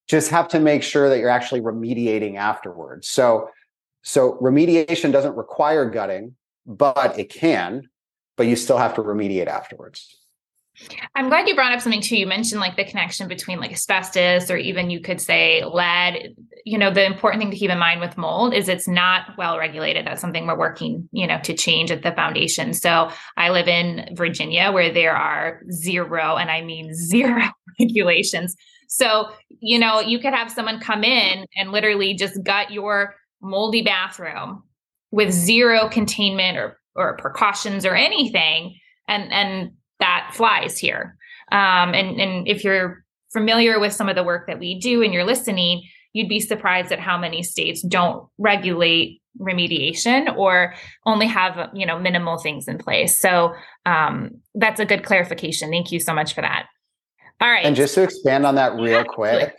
Just 0.08 0.30
have 0.30 0.48
to 0.50 0.60
make 0.60 0.84
sure 0.84 1.10
that 1.10 1.18
you're 1.18 1.30
actually 1.30 1.62
remediating 1.62 2.36
afterwards. 2.38 3.08
So 3.08 3.50
so 4.04 4.34
remediation 4.34 5.12
doesn't 5.12 5.36
require 5.36 5.90
gutting, 5.90 6.36
but 6.68 7.18
it 7.18 7.30
can, 7.30 7.90
but 8.38 8.46
you 8.46 8.56
still 8.56 8.78
have 8.78 8.94
to 8.96 9.02
remediate 9.02 9.48
afterwards. 9.48 10.16
I'm 11.16 11.30
glad 11.30 11.48
you 11.48 11.56
brought 11.56 11.74
up 11.74 11.82
something 11.82 12.02
too. 12.02 12.18
You 12.18 12.28
mentioned 12.28 12.60
like 12.60 12.76
the 12.76 12.84
connection 12.84 13.28
between 13.28 13.60
like 13.60 13.72
asbestos 13.72 14.52
or 14.52 14.58
even 14.58 14.90
you 14.90 15.00
could 15.00 15.22
say 15.22 15.64
lead. 15.64 16.36
You 16.66 16.78
know, 16.78 16.92
the 16.92 17.06
important 17.06 17.42
thing 17.42 17.52
to 17.52 17.58
keep 17.58 17.72
in 17.72 17.80
mind 17.80 18.02
with 18.02 18.18
mold 18.18 18.54
is 18.54 18.68
it's 18.68 18.88
not 18.88 19.38
well 19.38 19.58
regulated. 19.58 20.06
That's 20.06 20.22
something 20.22 20.46
we're 20.46 20.58
working, 20.58 21.08
you 21.12 21.28
know, 21.28 21.40
to 21.44 21.54
change 21.54 21.92
at 21.92 22.04
the 22.04 22.12
foundation. 22.12 22.74
So 22.74 23.10
I 23.38 23.50
live 23.50 23.68
in 23.68 24.10
Virginia 24.16 24.72
where 24.72 24.92
there 24.92 25.16
are 25.16 25.62
zero, 25.72 26.36
and 26.36 26.52
I 26.52 26.62
mean 26.62 26.94
zero 26.94 27.44
regulations. 27.80 28.56
So, 28.88 29.30
you 29.60 29.80
know, 29.80 30.00
you 30.00 30.20
could 30.20 30.34
have 30.34 30.52
someone 30.52 30.80
come 30.80 31.04
in 31.04 31.46
and 31.56 31.72
literally 31.72 32.14
just 32.16 32.44
gut 32.44 32.72
your 32.72 33.16
moldy 33.42 33.82
bathroom 33.82 34.64
with 35.12 35.32
zero 35.32 35.88
containment 35.90 36.58
or 36.58 36.80
or 36.96 37.18
precautions 37.18 37.86
or 37.86 37.96
anything 37.96 38.78
and 39.08 39.32
and 39.32 39.72
that 40.00 40.32
flies 40.34 40.78
here. 40.78 41.18
Um, 41.52 41.94
and, 41.94 42.20
and 42.20 42.48
if 42.48 42.64
you're 42.64 43.04
familiar 43.32 43.80
with 43.80 43.94
some 43.94 44.10
of 44.10 44.16
the 44.16 44.24
work 44.24 44.48
that 44.48 44.60
we 44.60 44.80
do 44.80 45.04
and 45.04 45.14
you're 45.14 45.26
listening, 45.26 45.84
you'd 46.14 46.30
be 46.30 46.40
surprised 46.40 46.92
at 46.92 47.00
how 47.00 47.18
many 47.18 47.44
states 47.44 47.82
don't 47.82 48.28
regulate 48.38 49.22
remediation 49.40 50.34
or 50.38 50.74
only 51.06 51.28
have 51.28 51.70
you 51.74 51.86
know 51.86 52.00
minimal 52.00 52.38
things 52.38 52.68
in 52.68 52.78
place. 52.78 53.20
So 53.20 53.54
um, 53.86 54.32
that's 54.54 54.80
a 54.80 54.86
good 54.86 55.04
clarification. 55.04 55.70
Thank 55.70 55.92
you 55.92 56.00
so 56.00 56.14
much 56.14 56.34
for 56.34 56.42
that. 56.42 56.68
All 57.42 57.50
right. 57.50 57.66
And 57.66 57.76
just 57.76 57.96
to 57.96 58.04
expand 58.04 58.46
on 58.46 58.56
that 58.56 58.76
real 58.76 58.92
yeah, 58.92 59.04
quick. 59.04 59.56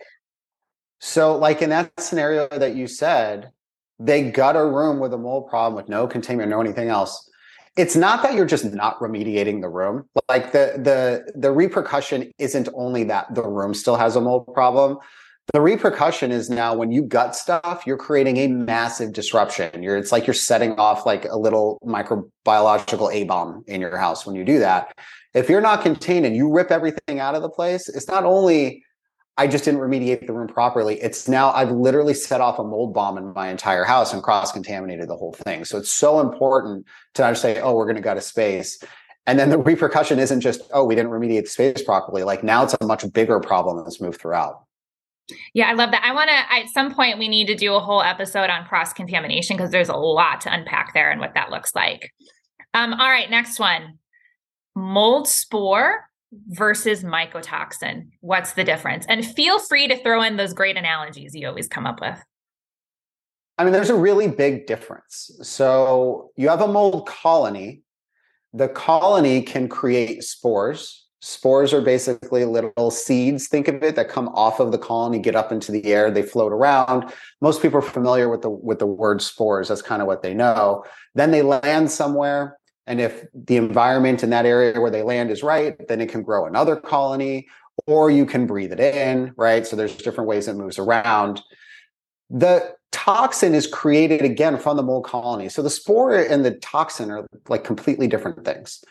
So 0.99 1.37
like 1.37 1.61
in 1.61 1.71
that 1.71 1.93
scenario 1.99 2.49
that 2.49 2.75
you 2.75 2.87
said 2.87 3.51
they 3.99 4.31
gut 4.31 4.57
a 4.57 4.65
room 4.65 4.99
with 4.99 5.13
a 5.13 5.19
mold 5.19 5.49
problem 5.49 5.75
with 5.75 5.89
no 5.89 6.07
containment 6.07 6.51
no 6.51 6.61
anything 6.61 6.89
else 6.89 7.31
it's 7.77 7.95
not 7.95 8.23
that 8.23 8.35
you're 8.35 8.47
just 8.47 8.65
not 8.73 8.99
remediating 9.01 9.61
the 9.61 9.69
room. 9.69 10.09
Like 10.29 10.53
the 10.53 10.75
the 10.77 11.33
the 11.39 11.53
repercussion 11.53 12.33
isn't 12.39 12.69
only 12.75 13.05
that 13.05 13.35
the 13.35 13.43
room 13.43 13.75
still 13.75 13.97
has 13.97 14.17
a 14.17 14.21
mold 14.21 14.53
problem. 14.55 14.99
The 15.53 15.61
repercussion 15.61 16.33
is 16.33 16.51
now 16.51 16.75
when 16.75 16.91
you 16.91 17.03
gut 17.03 17.37
stuff 17.37 17.85
you're 17.87 17.97
creating 17.97 18.39
a 18.39 18.49
massive 18.49 19.13
disruption. 19.13 19.83
You're 19.83 19.97
it's 19.97 20.11
like 20.11 20.27
you're 20.27 20.35
setting 20.35 20.73
off 20.73 21.07
like 21.07 21.27
a 21.27 21.37
little 21.37 21.79
microbiological 21.85 23.13
a 23.13 23.25
bomb 23.25 23.63
in 23.67 23.81
your 23.81 23.97
house 23.97 24.27
when 24.27 24.35
you 24.35 24.45
do 24.45 24.59
that. 24.59 24.97
If 25.35 25.51
you're 25.51 25.61
not 25.61 25.83
contained 25.83 26.25
and 26.25 26.35
you 26.35 26.51
rip 26.51 26.71
everything 26.71 27.21
out 27.21 27.35
of 27.35 27.43
the 27.43 27.51
place 27.51 27.89
it's 27.89 28.09
not 28.09 28.25
only 28.25 28.83
I 29.39 29.47
just 29.47 29.65
didn't 29.65 29.81
remediate 29.81 30.27
the 30.27 30.33
room 30.33 30.49
properly. 30.49 31.01
It's 31.01 31.29
now 31.29 31.53
I've 31.53 31.71
literally 31.71 32.15
set 32.15 32.41
off 32.41 32.59
a 32.59 32.65
mold 32.65 32.95
bomb 32.95 33.19
in 33.19 33.35
my 33.35 33.49
entire 33.49 33.85
house 33.85 34.13
and 34.15 34.23
cross 34.23 34.51
contaminated 34.51 35.09
the 35.09 35.17
whole 35.17 35.33
thing. 35.33 35.65
So 35.65 35.77
it's 35.77 35.93
so 35.93 36.21
important 36.21 36.87
to 37.15 37.23
not 37.23 37.33
just 37.33 37.43
say, 37.43 37.61
oh, 37.61 37.75
we're 37.75 37.85
going 37.85 37.97
to 37.97 38.03
gut 38.03 38.17
a 38.17 38.23
space. 38.23 38.83
And 39.27 39.39
then 39.39 39.51
the 39.51 39.59
repercussion 39.59 40.19
isn't 40.19 40.41
just, 40.41 40.63
oh, 40.73 40.85
we 40.85 40.95
didn't 40.95 41.11
remediate 41.11 41.43
the 41.43 41.51
space 41.51 41.83
properly. 41.83 42.23
Like 42.23 42.45
now 42.45 42.65
it's 42.65 42.75
a 42.81 42.87
much 42.87 43.13
bigger 43.13 43.41
problem 43.41 43.85
that's 43.85 44.01
moved 44.01 44.21
throughout. 44.21 44.63
Yeah, 45.53 45.69
I 45.69 45.73
love 45.73 45.91
that. 45.91 46.05
I 46.05 46.15
want 46.15 46.31
to, 46.31 46.55
at 46.55 46.69
some 46.69 46.95
point, 46.95 47.19
we 47.19 47.29
need 47.29 47.49
to 47.49 47.57
do 47.57 47.75
a 47.75 47.81
whole 47.81 48.03
episode 48.03 48.49
on 48.49 48.65
cross 48.65 48.93
contamination 48.93 49.57
because 49.57 49.73
there's 49.73 49.89
a 49.89 49.97
lot 49.97 50.41
to 50.43 50.55
unpack 50.55 50.95
there 50.95 51.11
and 51.11 51.21
what 51.21 51.35
that 51.35 51.51
looks 51.51 51.75
like. 51.75 52.15
Um, 52.73 52.95
all 52.95 53.09
right, 53.09 53.29
next 53.29 53.59
one 53.59 53.99
mold 54.77 55.27
spore 55.27 56.06
versus 56.33 57.03
mycotoxin? 57.03 58.09
What's 58.21 58.53
the 58.53 58.65
difference? 58.65 59.07
And 59.09 59.25
feel 59.25 59.59
free 59.59 59.89
to 59.89 59.97
throw 59.97 60.23
in 60.23 60.37
those 60.37 60.53
great 60.53 60.77
analogies 60.77 61.35
you 61.35 61.49
always 61.49 61.69
come 61.69 61.87
up 61.87 62.01
with. 62.01 62.19
I 63.59 63.65
mean, 63.65 63.73
there's 63.73 63.91
a 63.91 63.97
really 63.97 64.29
big 64.29 64.67
difference. 64.67 65.31
So 65.43 66.31
you 66.37 66.49
have 66.49 66.61
a 66.61 66.69
mold 66.69 67.07
colony. 67.07 67.83
The 68.53 68.69
colony 68.69 69.43
can 69.43 69.69
create 69.69 70.25
spores. 70.25 71.07
Spores 71.23 71.73
are 71.73 71.81
basically 71.81 72.45
little 72.45 72.91
seeds, 72.91 73.49
think 73.49 73.69
of 73.69 73.83
it, 73.83 73.97
that 73.97 74.09
come 74.09 74.29
off 74.29 74.61
of 74.61 74.71
the 74.71 74.79
colony, 74.79 75.19
get 75.19 75.35
up 75.35 75.51
into 75.51 75.73
the 75.73 75.85
air, 75.87 76.11
they 76.11 76.23
float 76.23 76.53
around. 76.53 77.13
Most 77.41 77.63
people 77.63 77.79
are 77.79 77.83
familiar 77.83 78.29
with 78.29 78.43
the 78.43 78.51
with 78.51 78.79
the 78.79 78.87
word 78.87 79.23
spores. 79.23 79.69
That's 79.69 79.83
kind 79.83 80.03
of 80.03 80.07
what 80.07 80.23
they 80.23 80.35
know. 80.35 80.85
Then 81.15 81.31
they 81.31 81.43
land 81.43 81.91
somewhere 81.91 82.59
and 82.87 83.01
if 83.01 83.27
the 83.35 83.57
environment 83.57 84.23
in 84.23 84.31
that 84.31 84.47
area 84.47 84.81
where 84.81 84.91
they 84.91 85.03
land 85.03 85.31
is 85.31 85.43
right, 85.43 85.77
then 85.89 86.01
it 86.01 86.09
can 86.09 86.23
grow 86.23 86.47
another 86.47 86.77
colony, 86.77 87.49
or 87.87 88.11
you 88.11 88.25
can 88.25 88.47
breathe 88.47 88.73
it 88.73 88.81
in, 88.81 89.33
right? 89.37 89.67
So 89.67 89.77
there's 89.77 89.97
different 89.97 90.29
ways 90.29 90.49
it 90.49 90.55
moves 90.55 90.79
around. 90.79 91.43
The 92.31 92.75
toxin 92.93 93.55
is 93.55 93.67
created 93.67 94.23
again 94.23 94.59
from 94.59 94.77
the 94.77 94.83
mold 94.83 95.05
colony. 95.05 95.49
So 95.49 95.63
the 95.63 95.71
spore 95.71 96.17
and 96.17 96.45
the 96.45 96.53
toxin 96.53 97.11
are 97.11 97.27
like 97.49 97.65
completely 97.65 98.07
different 98.07 98.45
things. 98.45 98.83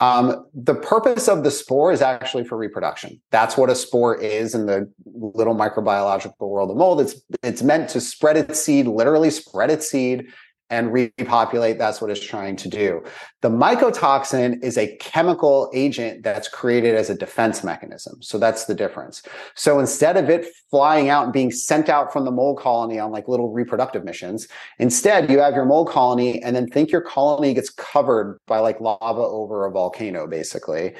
Um, 0.00 0.46
the 0.52 0.74
purpose 0.74 1.28
of 1.28 1.44
the 1.44 1.50
spore 1.50 1.92
is 1.92 2.02
actually 2.02 2.44
for 2.44 2.58
reproduction. 2.58 3.20
That's 3.30 3.56
what 3.56 3.70
a 3.70 3.74
spore 3.74 4.16
is 4.16 4.54
in 4.54 4.66
the 4.66 4.90
little 5.06 5.54
microbiological 5.54 6.40
world 6.40 6.70
of 6.70 6.76
mold. 6.76 7.00
It's 7.00 7.14
it's 7.42 7.62
meant 7.62 7.88
to 7.90 8.00
spread 8.00 8.36
its 8.36 8.60
seed, 8.60 8.86
literally 8.86 9.30
spread 9.30 9.70
its 9.70 9.88
seed 9.88 10.26
and 10.70 10.92
repopulate. 10.92 11.78
That's 11.78 12.00
what 12.00 12.10
it's 12.10 12.24
trying 12.24 12.56
to 12.56 12.68
do. 12.68 13.02
The 13.42 13.50
mycotoxin 13.50 14.62
is 14.62 14.78
a 14.78 14.96
chemical 14.96 15.70
agent 15.74 16.22
that's 16.22 16.48
created 16.48 16.94
as 16.94 17.10
a 17.10 17.14
defense 17.14 17.62
mechanism. 17.62 18.22
So 18.22 18.38
that's 18.38 18.64
the 18.64 18.74
difference. 18.74 19.22
So 19.54 19.78
instead 19.78 20.16
of 20.16 20.30
it 20.30 20.46
flying 20.70 21.08
out 21.08 21.24
and 21.24 21.32
being 21.32 21.50
sent 21.50 21.88
out 21.88 22.12
from 22.12 22.24
the 22.24 22.30
mold 22.30 22.58
colony 22.58 22.98
on 22.98 23.12
like 23.12 23.28
little 23.28 23.52
reproductive 23.52 24.04
missions, 24.04 24.48
instead 24.78 25.30
you 25.30 25.38
have 25.40 25.54
your 25.54 25.66
mold 25.66 25.88
colony 25.90 26.42
and 26.42 26.56
then 26.56 26.66
think 26.66 26.90
your 26.90 27.02
colony 27.02 27.54
gets 27.54 27.70
covered 27.70 28.38
by 28.46 28.58
like 28.58 28.80
lava 28.80 29.20
over 29.20 29.66
a 29.66 29.70
volcano, 29.70 30.26
basically. 30.26 30.94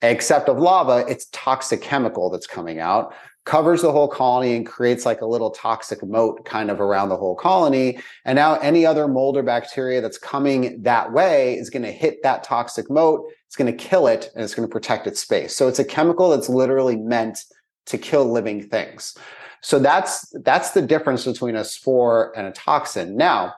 Except 0.00 0.48
of 0.48 0.58
lava, 0.58 1.04
it's 1.08 1.26
toxic 1.32 1.82
chemical 1.82 2.30
that's 2.30 2.46
coming 2.46 2.78
out 2.78 3.12
covers 3.48 3.80
the 3.80 3.90
whole 3.90 4.08
colony 4.08 4.54
and 4.54 4.66
creates 4.66 5.06
like 5.06 5.22
a 5.22 5.26
little 5.26 5.50
toxic 5.50 6.04
moat 6.04 6.44
kind 6.44 6.70
of 6.70 6.82
around 6.82 7.08
the 7.08 7.16
whole 7.16 7.34
colony. 7.34 7.98
And 8.26 8.36
now 8.36 8.56
any 8.56 8.84
other 8.84 9.08
mold 9.08 9.38
or 9.38 9.42
bacteria 9.42 10.02
that's 10.02 10.18
coming 10.18 10.82
that 10.82 11.14
way 11.14 11.54
is 11.54 11.70
going 11.70 11.82
to 11.82 11.90
hit 11.90 12.22
that 12.22 12.44
toxic 12.44 12.90
moat. 12.90 13.24
It's 13.46 13.56
going 13.56 13.74
to 13.74 13.84
kill 13.84 14.06
it 14.06 14.30
and 14.34 14.44
it's 14.44 14.54
going 14.54 14.68
to 14.68 14.70
protect 14.70 15.06
its 15.06 15.20
space. 15.20 15.56
So 15.56 15.66
it's 15.66 15.78
a 15.78 15.84
chemical 15.84 16.28
that's 16.28 16.50
literally 16.50 16.96
meant 16.96 17.38
to 17.86 17.96
kill 17.96 18.30
living 18.30 18.68
things. 18.68 19.16
So 19.62 19.78
that's 19.78 20.30
that's 20.44 20.72
the 20.72 20.82
difference 20.82 21.24
between 21.24 21.56
a 21.56 21.64
spore 21.64 22.34
and 22.36 22.46
a 22.46 22.52
toxin. 22.52 23.16
Now, 23.16 23.54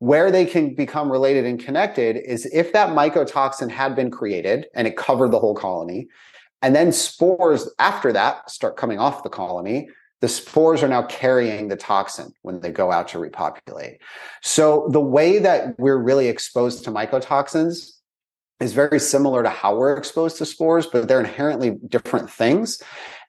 where 0.00 0.32
they 0.32 0.44
can 0.44 0.74
become 0.74 1.10
related 1.10 1.44
and 1.44 1.60
connected 1.60 2.16
is 2.16 2.46
if 2.46 2.72
that 2.72 2.90
mycotoxin 2.90 3.70
had 3.70 3.94
been 3.94 4.10
created 4.10 4.66
and 4.74 4.88
it 4.88 4.96
covered 4.96 5.30
the 5.30 5.38
whole 5.38 5.54
colony 5.54 6.08
and 6.62 6.74
then 6.74 6.92
spores 6.92 7.68
after 7.78 8.12
that 8.12 8.50
start 8.50 8.76
coming 8.76 8.98
off 8.98 9.22
the 9.22 9.30
colony. 9.30 9.88
The 10.20 10.28
spores 10.28 10.82
are 10.82 10.88
now 10.88 11.04
carrying 11.04 11.68
the 11.68 11.76
toxin 11.76 12.34
when 12.42 12.60
they 12.60 12.70
go 12.70 12.92
out 12.92 13.08
to 13.08 13.18
repopulate. 13.18 14.02
So 14.42 14.88
the 14.90 15.00
way 15.00 15.38
that 15.38 15.78
we're 15.78 15.96
really 15.96 16.28
exposed 16.28 16.84
to 16.84 16.90
mycotoxins 16.90 17.92
is 18.60 18.74
very 18.74 19.00
similar 19.00 19.42
to 19.42 19.48
how 19.48 19.76
we're 19.76 19.96
exposed 19.96 20.36
to 20.38 20.46
spores, 20.46 20.86
but 20.86 21.08
they're 21.08 21.20
inherently 21.20 21.78
different 21.88 22.30
things. 22.30 22.82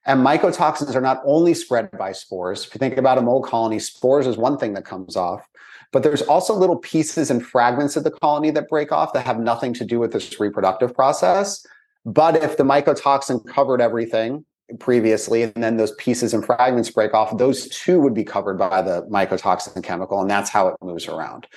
And 0.06 0.20
mycotoxins 0.20 0.94
are 0.94 1.02
not 1.02 1.22
only 1.26 1.54
spread 1.54 1.92
by 1.98 2.12
spores. 2.12 2.66
If 2.66 2.76
you 2.76 2.80
think 2.80 2.98
about 2.98 3.18
a 3.18 3.22
mold 3.22 3.46
colony, 3.46 3.80
spores 3.80 4.28
is 4.28 4.36
one 4.36 4.58
thing 4.58 4.74
that 4.74 4.84
comes 4.84 5.16
off, 5.16 5.48
but 5.94 6.04
there's 6.04 6.24
also 6.24 6.54
little 6.54 6.78
pieces 6.78 7.32
and 7.32 7.46
fragments 7.46 7.96
of 7.96 8.04
the 8.04 8.12
colony 8.12 8.52
that 8.52 8.68
break 8.68 8.92
off 8.92 9.14
that 9.14 9.26
have 9.26 9.40
nothing 9.40 9.74
to 9.76 9.86
do 9.86 10.00
with 10.00 10.12
this 10.12 10.40
reproductive 10.42 10.94
process 10.94 11.66
but 12.06 12.36
if 12.44 12.58
the 12.58 12.64
mycotoxin 12.64 13.46
covered 13.48 13.82
everything 13.82 14.46
previously, 14.80 15.44
and 15.44 15.54
then 15.56 15.78
those 15.78 15.92
pieces 15.96 16.34
and 16.34 16.46
fragments 16.46 16.90
break 16.90 17.14
off, 17.14 17.38
those 17.38 17.68
two 17.70 18.00
would 18.00 18.14
be 18.14 18.24
covered 18.24 18.58
by 18.58 18.82
the 18.82 19.04
mycotoxin 19.04 19.84
chemical, 19.84 20.22
and 20.22 20.30
that's 20.30 20.50
how 20.50 20.68
it 20.68 20.76
moves 20.82 21.08
around. 21.08 21.48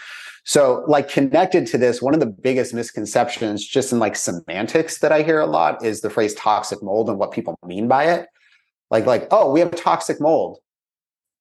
So, 0.44 0.84
like 0.86 1.08
connected 1.08 1.66
to 1.68 1.78
this, 1.78 2.02
one 2.02 2.12
of 2.12 2.20
the 2.20 2.26
biggest 2.26 2.74
misconceptions, 2.74 3.66
just 3.66 3.92
in 3.92 3.98
like 3.98 4.16
semantics 4.16 4.98
that 4.98 5.12
I 5.12 5.22
hear 5.22 5.40
a 5.40 5.46
lot, 5.46 5.82
is 5.84 6.02
the 6.02 6.10
phrase 6.10 6.34
toxic 6.34 6.82
mold 6.82 7.08
and 7.08 7.18
what 7.18 7.32
people 7.32 7.58
mean 7.64 7.88
by 7.88 8.04
it. 8.04 8.26
Like, 8.90 9.06
like, 9.06 9.26
oh, 9.30 9.50
we 9.50 9.60
have 9.60 9.74
toxic 9.74 10.20
mold. 10.20 10.58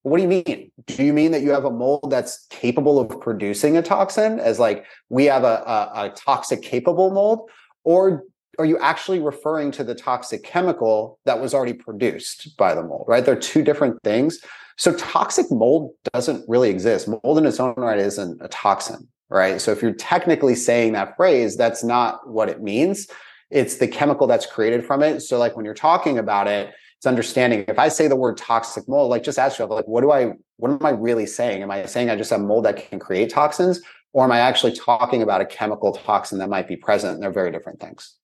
What 0.04 0.18
do 0.18 0.24
you 0.24 0.30
mean? 0.30 0.72
Do 0.86 1.04
you 1.04 1.14
mean 1.14 1.32
that 1.32 1.42
you 1.42 1.52
have 1.52 1.66
a 1.66 1.72
mold 1.72 2.10
that's 2.10 2.46
capable 2.50 3.00
of 3.00 3.20
producing 3.20 3.78
a 3.78 3.82
toxin? 3.82 4.40
As 4.40 4.60
like 4.60 4.86
we 5.10 5.26
have 5.26 5.44
a, 5.44 5.64
a, 5.66 6.06
a 6.06 6.10
toxic 6.16 6.62
capable 6.62 7.12
mold, 7.12 7.50
or 7.84 8.24
are 8.60 8.66
you 8.66 8.78
actually 8.80 9.20
referring 9.20 9.72
to 9.72 9.84
the 9.84 9.96
toxic 9.96 10.44
chemical 10.44 11.20
that 11.26 11.42
was 11.42 11.54
already 11.54 11.74
produced 11.74 12.56
by 12.58 12.76
the 12.76 12.84
mold, 12.84 13.06
right? 13.08 13.26
They're 13.26 13.36
two 13.36 13.64
different 13.64 14.02
things. 14.04 14.40
So 14.78 14.94
toxic 14.96 15.52
mold 15.52 15.92
doesn't 16.14 16.46
really 16.48 16.70
exist. 16.70 17.08
Mold 17.08 17.38
in 17.38 17.46
its 17.46 17.60
own 17.60 17.76
right 17.78 18.00
isn't 18.00 18.42
a 18.42 18.48
toxin, 18.48 19.08
right? 19.30 19.60
So 19.60 19.72
if 19.72 19.82
you're 19.82 19.94
technically 19.94 20.56
saying 20.56 20.94
that 20.94 21.16
phrase, 21.16 21.58
that's 21.58 21.84
not 21.84 22.28
what 22.28 22.50
it 22.50 22.62
means. 22.62 23.08
It's 23.50 23.78
the 23.78 23.88
chemical 23.88 24.28
that's 24.28 24.46
created 24.46 24.86
from 24.86 25.04
it. 25.04 25.22
So 25.22 25.38
like 25.38 25.56
when 25.56 25.66
you're 25.66 25.74
talking 25.74 26.18
about 26.18 26.48
it, 26.48 26.74
it's 26.98 27.06
understanding 27.06 27.66
if 27.68 27.78
I 27.78 27.90
say 27.90 28.08
the 28.08 28.16
word 28.16 28.38
toxic 28.38 28.88
mold, 28.88 29.10
like 29.10 29.24
just 29.24 29.38
ask 29.38 29.54
yourself, 29.54 29.72
like, 29.72 29.88
what 29.88 30.02
do 30.02 30.12
I, 30.12 30.34
what 30.58 30.72
am 30.72 30.86
I 30.86 30.92
really 30.92 31.26
saying? 31.26 31.62
Am 31.62 31.70
I 31.70 31.86
saying 31.86 32.10
I 32.10 32.16
just 32.16 32.30
have 32.30 32.42
mold 32.42 32.66
that 32.66 32.90
can 32.90 33.00
create 33.00 33.30
toxins? 33.30 33.82
Or 34.14 34.24
am 34.24 34.32
I 34.32 34.40
actually 34.40 34.74
talking 34.74 35.22
about 35.22 35.42
a 35.42 35.46
chemical 35.46 35.92
toxin 35.92 36.38
that 36.38 36.50
might 36.50 36.68
be 36.68 36.76
present? 36.76 37.16
And 37.16 37.24
they're 37.24 37.32
very 37.32 37.52
different 37.52 37.80
things. 37.80 38.16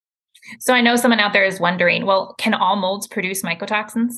So 0.60 0.74
I 0.74 0.82
know 0.82 0.96
someone 0.96 1.20
out 1.20 1.34
there 1.34 1.46
is 1.46 1.60
wondering, 1.60 2.06
well, 2.06 2.36
can 2.38 2.54
all 2.54 2.76
molds 2.76 3.08
produce 3.08 3.42
mycotoxins? 3.42 4.16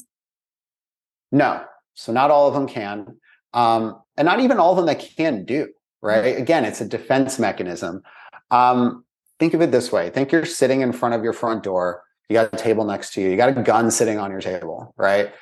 No. 1.32 1.64
So 1.94 2.12
not 2.12 2.32
all 2.32 2.48
of 2.48 2.54
them 2.54 2.68
can. 2.68 3.18
Um, 3.54 4.02
and 4.18 4.26
not 4.26 4.40
even 4.40 4.60
all 4.60 4.72
of 4.72 4.78
them 4.78 4.86
that 4.86 5.00
can 5.00 5.46
do, 5.46 5.70
right? 6.02 6.24
Mm-hmm. 6.24 6.42
Again, 6.42 6.66
it's 6.66 6.82
a 6.82 6.88
defense 6.88 7.40
mechanism. 7.40 8.02
Um, 8.50 9.04
think 9.40 9.54
of 9.54 9.62
it 9.62 9.72
this 9.72 9.92
way. 9.92 10.10
Think 10.10 10.32
you're 10.32 10.46
sitting 10.46 10.82
in 10.82 10.94
front 10.94 11.16
of 11.16 11.24
your 11.24 11.34
front 11.34 11.64
door. 11.64 12.04
You 12.30 12.36
got 12.36 12.54
a 12.54 12.58
table 12.58 12.86
next 12.86 13.14
to 13.14 13.22
you. 13.22 13.30
You 13.30 13.38
got 13.38 13.58
a 13.58 13.62
gun 13.62 13.92
sitting 13.92 14.18
on 14.18 14.32
your 14.32 14.42
table, 14.42 14.94
right? 14.98 15.34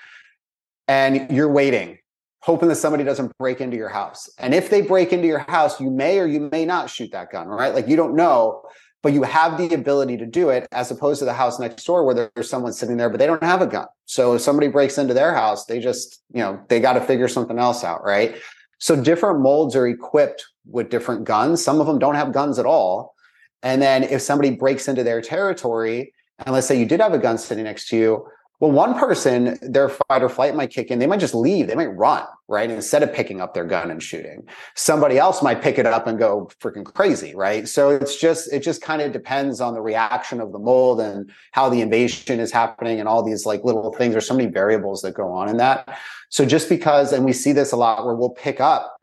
And 0.87 1.29
you're 1.31 1.51
waiting, 1.51 1.99
hoping 2.41 2.67
that 2.69 2.77
somebody 2.77 3.03
doesn't 3.03 3.37
break 3.37 3.61
into 3.61 3.77
your 3.77 3.89
house. 3.89 4.27
And 4.39 4.55
if 4.55 4.71
they 4.71 4.81
break 4.81 5.13
into 5.13 5.27
your 5.27 5.39
house, 5.39 5.79
you 5.79 5.91
may 5.91 6.17
or 6.19 6.25
you 6.25 6.49
may 6.51 6.65
not 6.65 6.89
shoot 6.89 7.11
that 7.11 7.31
gun, 7.31 7.47
right? 7.47 7.75
Like 7.75 7.87
you 7.87 7.95
don't 7.95 8.15
know 8.15 8.63
but 9.01 9.13
you 9.13 9.23
have 9.23 9.57
the 9.57 9.73
ability 9.73 10.17
to 10.17 10.25
do 10.25 10.49
it 10.49 10.67
as 10.71 10.91
opposed 10.91 11.19
to 11.19 11.25
the 11.25 11.33
house 11.33 11.59
next 11.59 11.83
door 11.85 12.03
where 12.05 12.31
there's 12.35 12.49
someone 12.49 12.73
sitting 12.73 12.97
there 12.97 13.09
but 13.09 13.19
they 13.19 13.25
don't 13.25 13.43
have 13.43 13.61
a 13.61 13.67
gun. 13.67 13.87
So 14.05 14.33
if 14.33 14.41
somebody 14.41 14.67
breaks 14.67 14.97
into 14.97 15.13
their 15.13 15.33
house 15.33 15.65
they 15.65 15.79
just 15.79 16.21
you 16.33 16.41
know 16.41 16.59
they 16.69 16.79
got 16.79 16.93
to 16.93 17.01
figure 17.01 17.27
something 17.27 17.59
else 17.59 17.83
out 17.83 18.03
right? 18.03 18.35
So 18.79 19.01
different 19.01 19.41
molds 19.41 19.75
are 19.75 19.87
equipped 19.87 20.45
with 20.65 20.89
different 20.89 21.25
guns. 21.25 21.63
Some 21.63 21.81
of 21.81 21.87
them 21.87 21.99
don't 21.99 22.15
have 22.15 22.31
guns 22.31 22.59
at 22.59 22.65
all. 22.65 23.13
And 23.61 23.81
then 23.81 24.03
if 24.03 24.21
somebody 24.21 24.51
breaks 24.51 24.87
into 24.87 25.03
their 25.03 25.21
territory 25.21 26.13
and 26.45 26.53
let's 26.53 26.67
say 26.67 26.79
you 26.79 26.85
did 26.85 27.01
have 27.01 27.13
a 27.13 27.17
gun 27.17 27.37
sitting 27.37 27.65
next 27.65 27.89
to 27.89 27.97
you 27.97 28.25
well, 28.59 28.71
one 28.71 28.99
person, 28.99 29.57
their 29.61 29.87
fight 29.87 30.21
or 30.21 30.27
flight 30.27 30.53
might 30.53 30.69
kick 30.69 30.91
in. 30.91 30.99
They 30.99 31.07
might 31.07 31.21
just 31.21 31.33
leave. 31.33 31.67
They 31.67 31.75
might 31.75 31.95
run, 31.95 32.25
right? 32.49 32.69
Instead 32.69 33.03
of 33.03 33.13
picking 33.13 33.39
up 33.39 33.53
their 33.53 33.63
gun 33.63 33.89
and 33.89 34.03
shooting. 34.03 34.45
Somebody 34.75 35.17
else 35.17 35.41
might 35.41 35.61
pick 35.61 35.77
it 35.77 35.85
up 35.85 36.07
and 36.07 36.19
go 36.19 36.49
freaking 36.61 36.83
crazy, 36.83 37.33
right? 37.33 37.69
So 37.69 37.89
it's 37.89 38.19
just, 38.19 38.51
it 38.51 38.61
just 38.61 38.81
kind 38.81 39.01
of 39.01 39.13
depends 39.13 39.61
on 39.61 39.73
the 39.73 39.81
reaction 39.81 40.41
of 40.41 40.51
the 40.51 40.59
mold 40.59 40.99
and 40.99 41.31
how 41.53 41.69
the 41.69 41.79
invasion 41.79 42.41
is 42.41 42.51
happening 42.51 42.99
and 42.99 43.07
all 43.07 43.23
these 43.23 43.45
like 43.45 43.63
little 43.63 43.93
things. 43.93 44.11
There's 44.11 44.27
so 44.27 44.35
many 44.35 44.51
variables 44.51 45.03
that 45.03 45.13
go 45.13 45.31
on 45.31 45.47
in 45.47 45.55
that. 45.57 45.97
So 46.27 46.45
just 46.45 46.67
because, 46.67 47.13
and 47.13 47.23
we 47.23 47.31
see 47.31 47.53
this 47.53 47.71
a 47.71 47.77
lot 47.77 48.05
where 48.05 48.15
we'll 48.15 48.31
pick 48.31 48.59
up 48.59 48.93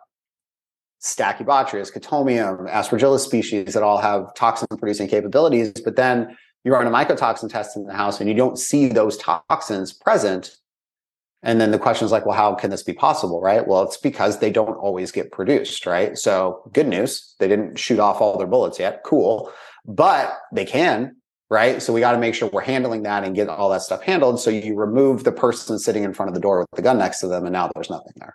Stachybotrys, 1.03 1.93
Chaetomium, 1.97 2.71
Aspergillus 2.71 3.21
species 3.21 3.73
that 3.73 3.83
all 3.83 3.99
have 3.99 4.35
toxin 4.35 4.67
producing 4.77 5.09
capabilities, 5.09 5.73
but 5.73 5.97
then 5.97 6.37
you 6.67 6.73
run 6.73 6.85
a 6.85 6.91
mycotoxin 6.91 7.49
test 7.49 7.77
in 7.77 7.87
the 7.87 7.95
house 7.95 8.19
and 8.19 8.29
you 8.29 8.35
don't 8.35 8.59
see 8.59 8.89
those 8.89 9.17
toxins 9.19 9.93
present. 9.93 10.57
And 11.45 11.61
then 11.61 11.71
the 11.71 11.79
question 11.79 12.05
is 12.07 12.11
like, 12.11 12.27
well, 12.27 12.37
how 12.37 12.57
can 12.57 12.71
this 12.71 12.83
be 12.83 12.93
possible? 12.93 13.41
Right. 13.41 13.69
Well, 13.69 13.85
it's 13.85 13.97
because 13.97 14.41
they 14.41 14.51
don't 14.51 14.75
always 14.75 15.13
get 15.13 15.31
produced. 15.31 15.87
Right. 15.87 16.19
So 16.19 16.69
good 16.73 16.89
news. 16.89 17.37
They 17.39 17.47
didn't 17.47 17.79
shoot 17.79 18.01
off 18.01 18.21
all 18.21 18.37
their 18.37 18.49
bullets 18.49 18.81
yet. 18.81 19.05
Cool. 19.05 19.53
But 19.85 20.37
they 20.53 20.65
can. 20.65 21.15
Right. 21.49 21.81
So 21.81 21.93
we 21.93 22.01
got 22.01 22.13
to 22.13 22.19
make 22.19 22.35
sure 22.35 22.49
we're 22.49 22.63
handling 22.63 23.05
that 23.05 23.23
and 23.23 23.37
get 23.37 23.49
all 23.49 23.71
that 23.71 23.83
stuff 23.83 24.03
handled. 24.03 24.41
So 24.41 24.51
you 24.51 24.75
remove 24.75 25.23
the 25.23 25.31
person 25.31 25.79
sitting 25.79 26.03
in 26.03 26.15
front 26.15 26.31
of 26.31 26.35
the 26.35 26.41
door 26.41 26.59
with 26.59 26.69
the 26.75 26.83
gun 26.83 26.99
next 26.99 27.21
to 27.21 27.29
them. 27.29 27.45
And 27.45 27.53
now 27.53 27.71
there's 27.77 27.91
nothing 27.91 28.15
there. 28.17 28.35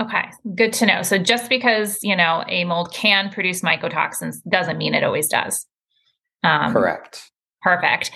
Okay, 0.00 0.30
good 0.54 0.72
to 0.74 0.86
know. 0.86 1.02
So 1.02 1.18
just 1.18 1.50
because, 1.50 1.98
you 2.02 2.16
know, 2.16 2.42
a 2.48 2.64
mold 2.64 2.90
can 2.94 3.28
produce 3.28 3.60
mycotoxins 3.60 4.36
doesn't 4.48 4.78
mean 4.78 4.94
it 4.94 5.04
always 5.04 5.28
does. 5.28 5.66
Um, 6.42 6.72
Correct. 6.72 7.30
Perfect. 7.64 8.10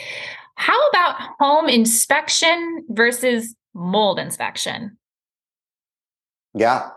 How 0.56 0.78
about 0.88 1.16
home 1.40 1.68
inspection 1.68 2.84
versus 2.90 3.54
mold 3.74 4.18
inspection? 4.18 4.98
Yeah. 6.54 6.90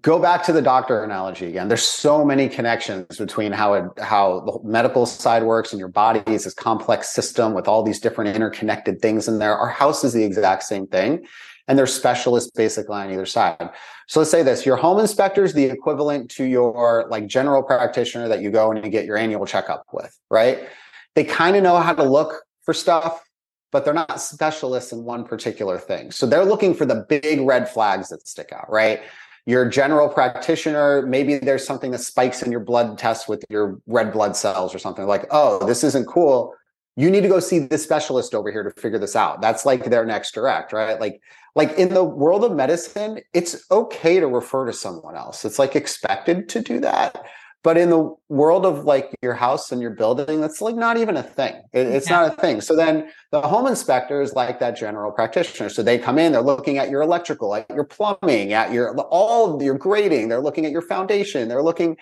Go 0.00 0.18
back 0.18 0.42
to 0.44 0.52
the 0.52 0.62
doctor 0.62 1.04
analogy 1.04 1.46
again. 1.46 1.68
There's 1.68 1.82
so 1.82 2.24
many 2.24 2.48
connections 2.48 3.18
between 3.18 3.52
how 3.52 3.74
it, 3.74 3.84
how 4.00 4.40
the 4.40 4.58
medical 4.68 5.06
side 5.06 5.44
works 5.44 5.72
and 5.72 5.78
your 5.78 5.88
body 5.88 6.22
is 6.26 6.44
this 6.44 6.54
complex 6.54 7.10
system 7.10 7.52
with 7.54 7.68
all 7.68 7.82
these 7.82 8.00
different 8.00 8.34
interconnected 8.34 9.00
things 9.00 9.28
in 9.28 9.38
there. 9.38 9.54
Our 9.54 9.68
house 9.68 10.02
is 10.02 10.14
the 10.14 10.24
exact 10.24 10.64
same 10.64 10.86
thing 10.86 11.26
and 11.68 11.78
there's 11.78 11.94
specialists 11.94 12.50
basically 12.50 12.96
on 12.96 13.12
either 13.12 13.26
side. 13.26 13.70
So 14.08 14.20
let's 14.20 14.30
say 14.30 14.42
this, 14.42 14.66
your 14.66 14.76
home 14.76 14.98
inspector 14.98 15.44
is 15.44 15.52
the 15.52 15.64
equivalent 15.64 16.30
to 16.32 16.44
your 16.44 17.06
like 17.08 17.26
general 17.26 17.62
practitioner 17.62 18.28
that 18.28 18.40
you 18.40 18.50
go 18.50 18.72
and 18.72 18.84
you 18.84 18.90
get 18.90 19.04
your 19.04 19.16
annual 19.16 19.46
checkup 19.46 19.84
with, 19.92 20.18
right? 20.30 20.68
They 21.14 21.24
kind 21.24 21.56
of 21.56 21.62
know 21.62 21.78
how 21.78 21.94
to 21.94 22.02
look 22.02 22.42
for 22.62 22.74
stuff, 22.74 23.22
but 23.70 23.84
they're 23.84 23.94
not 23.94 24.20
specialists 24.20 24.92
in 24.92 25.04
one 25.04 25.24
particular 25.24 25.78
thing. 25.78 26.10
So 26.10 26.26
they're 26.26 26.44
looking 26.44 26.74
for 26.74 26.86
the 26.86 27.06
big 27.08 27.40
red 27.40 27.68
flags 27.68 28.08
that 28.10 28.26
stick 28.26 28.52
out, 28.52 28.70
right? 28.70 29.02
Your 29.46 29.68
general 29.68 30.08
practitioner, 30.08 31.04
maybe 31.06 31.38
there's 31.38 31.66
something 31.66 31.90
that 31.90 31.98
spikes 31.98 32.42
in 32.42 32.52
your 32.52 32.60
blood 32.60 32.96
test 32.96 33.28
with 33.28 33.44
your 33.50 33.80
red 33.86 34.12
blood 34.12 34.36
cells 34.36 34.74
or 34.74 34.78
something 34.78 35.06
like, 35.06 35.26
oh, 35.30 35.64
this 35.66 35.82
isn't 35.82 36.06
cool. 36.06 36.54
You 36.94 37.10
need 37.10 37.22
to 37.22 37.28
go 37.28 37.40
see 37.40 37.58
the 37.58 37.78
specialist 37.78 38.34
over 38.34 38.52
here 38.52 38.62
to 38.62 38.70
figure 38.80 38.98
this 38.98 39.16
out. 39.16 39.40
That's 39.40 39.64
like 39.64 39.86
their 39.86 40.04
next 40.04 40.34
direct, 40.34 40.72
right? 40.72 41.00
Like, 41.00 41.20
like 41.54 41.72
in 41.72 41.92
the 41.92 42.04
world 42.04 42.44
of 42.44 42.52
medicine, 42.52 43.20
it's 43.32 43.64
okay 43.70 44.20
to 44.20 44.26
refer 44.26 44.66
to 44.66 44.72
someone 44.72 45.16
else. 45.16 45.44
It's 45.44 45.58
like 45.58 45.74
expected 45.74 46.48
to 46.50 46.60
do 46.60 46.80
that 46.80 47.24
but 47.62 47.76
in 47.76 47.90
the 47.90 48.14
world 48.28 48.66
of 48.66 48.84
like 48.84 49.14
your 49.22 49.34
house 49.34 49.70
and 49.70 49.80
your 49.80 49.90
building 49.90 50.40
that's 50.40 50.60
like 50.60 50.74
not 50.74 50.96
even 50.96 51.16
a 51.16 51.22
thing. 51.22 51.54
It, 51.72 51.86
it's 51.86 52.10
yeah. 52.10 52.20
not 52.20 52.32
a 52.32 52.40
thing. 52.40 52.60
So 52.60 52.74
then 52.74 53.10
the 53.30 53.40
home 53.40 53.66
inspector 53.66 54.20
is 54.20 54.32
like 54.34 54.60
that 54.60 54.76
general 54.76 55.12
practitioner 55.12 55.68
so 55.68 55.82
they 55.82 55.98
come 55.98 56.18
in 56.18 56.32
they're 56.32 56.42
looking 56.42 56.78
at 56.78 56.90
your 56.90 57.02
electrical 57.02 57.54
at 57.54 57.68
your 57.70 57.84
plumbing 57.84 58.52
at 58.52 58.72
your 58.72 58.98
all 58.98 59.54
of 59.54 59.62
your 59.62 59.76
grading 59.76 60.28
they're 60.28 60.40
looking 60.40 60.66
at 60.66 60.72
your 60.72 60.82
foundation 60.82 61.48
they're 61.48 61.62
looking 61.62 61.96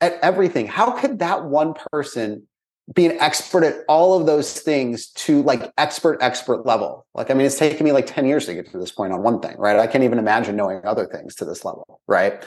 at 0.00 0.18
everything. 0.22 0.66
How 0.66 0.90
could 0.92 1.18
that 1.18 1.44
one 1.44 1.74
person 1.92 2.46
be 2.94 3.06
an 3.06 3.12
expert 3.20 3.62
at 3.62 3.84
all 3.88 4.18
of 4.18 4.26
those 4.26 4.58
things 4.58 5.08
to 5.10 5.42
like 5.42 5.72
expert 5.78 6.18
expert 6.20 6.66
level? 6.66 7.06
Like 7.14 7.30
i 7.30 7.34
mean 7.34 7.46
it's 7.46 7.58
taken 7.58 7.84
me 7.84 7.92
like 7.92 8.06
10 8.06 8.26
years 8.26 8.46
to 8.46 8.54
get 8.54 8.70
to 8.72 8.78
this 8.78 8.90
point 8.92 9.12
on 9.12 9.22
one 9.22 9.40
thing 9.40 9.56
right? 9.58 9.78
I 9.78 9.86
can't 9.86 10.04
even 10.04 10.18
imagine 10.18 10.56
knowing 10.56 10.84
other 10.84 11.06
things 11.06 11.34
to 11.36 11.44
this 11.44 11.64
level 11.64 12.00
right? 12.06 12.42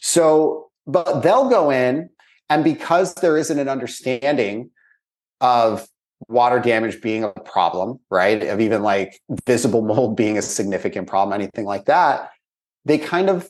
So 0.00 0.70
but 0.88 1.20
they'll 1.20 1.48
go 1.48 1.70
in 1.70 2.08
and 2.50 2.64
because 2.64 3.14
there 3.14 3.36
isn't 3.36 3.58
an 3.58 3.68
understanding 3.68 4.70
of 5.40 5.86
water 6.26 6.58
damage 6.58 7.00
being 7.00 7.22
a 7.22 7.28
problem, 7.28 8.00
right? 8.10 8.42
Of 8.42 8.60
even 8.60 8.82
like 8.82 9.20
visible 9.46 9.82
mold 9.82 10.16
being 10.16 10.38
a 10.38 10.42
significant 10.42 11.06
problem, 11.06 11.38
anything 11.38 11.66
like 11.66 11.84
that, 11.84 12.30
they 12.84 12.98
kind 12.98 13.28
of 13.30 13.48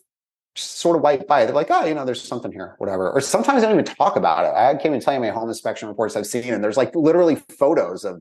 sort 0.56 0.96
of 0.96 1.02
wipe 1.02 1.26
by. 1.28 1.46
They're 1.46 1.54
like, 1.54 1.70
oh, 1.70 1.84
you 1.84 1.94
know, 1.94 2.04
there's 2.04 2.22
something 2.22 2.52
here, 2.52 2.74
whatever. 2.78 3.10
Or 3.10 3.20
sometimes 3.20 3.62
I 3.62 3.66
don't 3.66 3.80
even 3.80 3.94
talk 3.94 4.16
about 4.16 4.44
it. 4.44 4.52
I 4.54 4.72
can't 4.72 4.86
even 4.86 5.00
tell 5.00 5.14
you 5.14 5.20
my 5.20 5.30
home 5.30 5.48
inspection 5.48 5.88
reports 5.88 6.16
I've 6.16 6.26
seen, 6.26 6.52
and 6.52 6.62
there's 6.62 6.76
like 6.76 6.94
literally 6.94 7.36
photos 7.36 8.04
of 8.04 8.20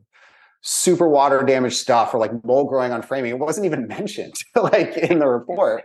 super 0.62 1.08
water 1.08 1.43
damage 1.43 1.75
stuff 1.75 2.13
or 2.13 2.19
like 2.19 2.32
mold 2.45 2.69
growing 2.69 2.91
on 2.91 3.01
framing. 3.01 3.32
It 3.32 3.39
wasn't 3.39 3.65
even 3.65 3.88
mentioned 3.88 4.36
like 4.56 4.95
in 4.95 5.19
the 5.19 5.27
report 5.27 5.84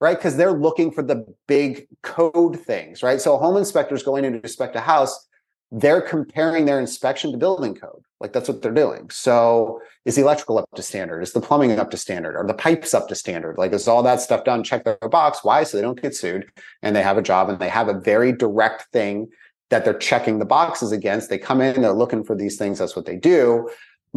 right? 0.00 0.16
Because 0.16 0.36
they're 0.36 0.52
looking 0.52 0.90
for 0.90 1.02
the 1.02 1.26
big 1.46 1.88
code 2.02 2.58
things, 2.60 3.02
right? 3.02 3.20
So 3.20 3.34
a 3.34 3.38
home 3.38 3.56
inspectors 3.56 4.02
going 4.02 4.24
in 4.24 4.32
to 4.32 4.40
inspect 4.40 4.76
a 4.76 4.80
house, 4.80 5.26
they're 5.70 6.00
comparing 6.00 6.64
their 6.64 6.80
inspection 6.80 7.32
to 7.32 7.38
building 7.38 7.74
code. 7.74 8.02
Like 8.20 8.32
that's 8.32 8.48
what 8.48 8.62
they're 8.62 8.72
doing. 8.72 9.10
So 9.10 9.80
is 10.04 10.16
the 10.16 10.22
electrical 10.22 10.58
up 10.58 10.68
to 10.74 10.82
standard? 10.82 11.22
Is 11.22 11.32
the 11.32 11.40
plumbing 11.40 11.78
up 11.78 11.90
to 11.90 11.96
standard? 11.96 12.36
Are 12.36 12.46
the 12.46 12.54
pipes 12.54 12.94
up 12.94 13.08
to 13.08 13.14
standard? 13.14 13.58
Like 13.58 13.72
is 13.72 13.86
all 13.86 14.02
that 14.02 14.20
stuff 14.20 14.44
done? 14.44 14.64
Check 14.64 14.84
their 14.84 14.96
box. 14.96 15.40
Why? 15.42 15.62
So 15.64 15.76
they 15.76 15.82
don't 15.82 16.00
get 16.00 16.16
sued 16.16 16.46
and 16.82 16.96
they 16.96 17.02
have 17.02 17.18
a 17.18 17.22
job 17.22 17.48
and 17.48 17.58
they 17.58 17.68
have 17.68 17.88
a 17.88 18.00
very 18.00 18.32
direct 18.32 18.86
thing 18.92 19.28
that 19.70 19.84
they're 19.84 19.98
checking 19.98 20.38
the 20.38 20.46
boxes 20.46 20.92
against. 20.92 21.28
They 21.28 21.38
come 21.38 21.60
in, 21.60 21.82
they're 21.82 21.92
looking 21.92 22.24
for 22.24 22.34
these 22.34 22.56
things. 22.56 22.78
That's 22.78 22.96
what 22.96 23.06
they 23.06 23.16
do 23.16 23.68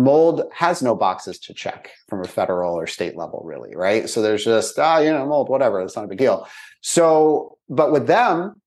mold 0.01 0.43
has 0.53 0.81
no 0.81 0.95
boxes 0.95 1.39
to 1.39 1.53
check 1.53 1.91
from 2.07 2.21
a 2.21 2.27
federal 2.27 2.73
or 2.73 2.87
state 2.87 3.15
level 3.15 3.41
really 3.45 3.75
right? 3.75 4.09
So 4.09 4.21
there's 4.21 4.43
just 4.43 4.77
ah 4.79 4.99
you 4.99 5.11
know 5.11 5.25
mold 5.25 5.49
whatever 5.49 5.81
it's 5.81 5.95
not 5.95 6.05
a 6.05 6.07
big 6.07 6.17
deal. 6.17 6.47
So 6.81 7.57
but 7.69 7.91
with 7.91 8.07
them 8.07 8.61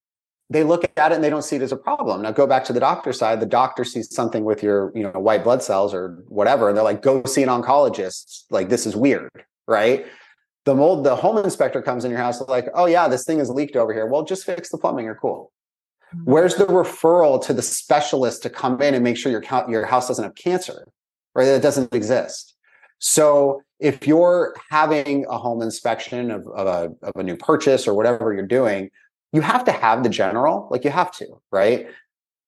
they 0.50 0.62
look 0.62 0.84
at 0.96 1.10
it 1.10 1.14
and 1.14 1.24
they 1.24 1.30
don't 1.30 1.42
see 1.42 1.56
it 1.56 1.62
as 1.62 1.72
a 1.72 1.76
problem. 1.76 2.22
Now 2.22 2.30
go 2.30 2.46
back 2.46 2.64
to 2.64 2.72
the 2.72 2.80
doctor 2.80 3.12
side 3.12 3.40
the 3.40 3.46
doctor 3.46 3.84
sees 3.84 4.14
something 4.14 4.44
with 4.44 4.62
your 4.62 4.92
you 4.94 5.02
know 5.02 5.10
white 5.10 5.44
blood 5.44 5.62
cells 5.62 5.92
or 5.92 6.22
whatever 6.28 6.68
and 6.68 6.76
they're 6.76 6.84
like 6.84 7.02
go 7.02 7.22
see 7.24 7.42
an 7.42 7.48
oncologist. 7.48 8.44
Like 8.50 8.68
this 8.68 8.86
is 8.86 8.96
weird 8.96 9.30
right? 9.66 10.06
The 10.64 10.74
mold 10.74 11.04
the 11.04 11.16
home 11.16 11.38
inspector 11.38 11.82
comes 11.82 12.04
in 12.04 12.10
your 12.10 12.20
house 12.20 12.40
like 12.42 12.68
oh 12.74 12.86
yeah 12.86 13.08
this 13.08 13.24
thing 13.24 13.40
is 13.40 13.50
leaked 13.50 13.76
over 13.76 13.92
here. 13.92 14.06
Well 14.06 14.24
just 14.24 14.44
fix 14.44 14.70
the 14.70 14.78
plumbing 14.78 15.06
you're 15.06 15.14
cool. 15.14 15.52
Mm-hmm. 16.14 16.30
Where's 16.30 16.54
the 16.54 16.66
referral 16.66 17.44
to 17.46 17.52
the 17.52 17.62
specialist 17.62 18.42
to 18.42 18.50
come 18.50 18.80
in 18.80 18.94
and 18.94 19.02
make 19.02 19.16
sure 19.16 19.32
your 19.32 19.44
your 19.68 19.86
house 19.86 20.08
doesn't 20.08 20.24
have 20.24 20.34
cancer? 20.34 20.86
Right, 21.34 21.46
that 21.46 21.62
doesn't 21.62 21.92
exist. 21.94 22.54
So 22.98 23.60
if 23.80 24.06
you're 24.06 24.54
having 24.70 25.26
a 25.26 25.36
home 25.36 25.60
inspection 25.62 26.30
of, 26.30 26.46
of, 26.48 26.66
a, 26.66 27.06
of 27.06 27.12
a 27.16 27.22
new 27.22 27.36
purchase 27.36 27.86
or 27.86 27.94
whatever 27.94 28.32
you're 28.32 28.46
doing, 28.46 28.90
you 29.32 29.40
have 29.40 29.64
to 29.64 29.72
have 29.72 30.04
the 30.04 30.08
general, 30.08 30.68
like 30.70 30.84
you 30.84 30.90
have 30.90 31.10
to, 31.16 31.26
right? 31.50 31.88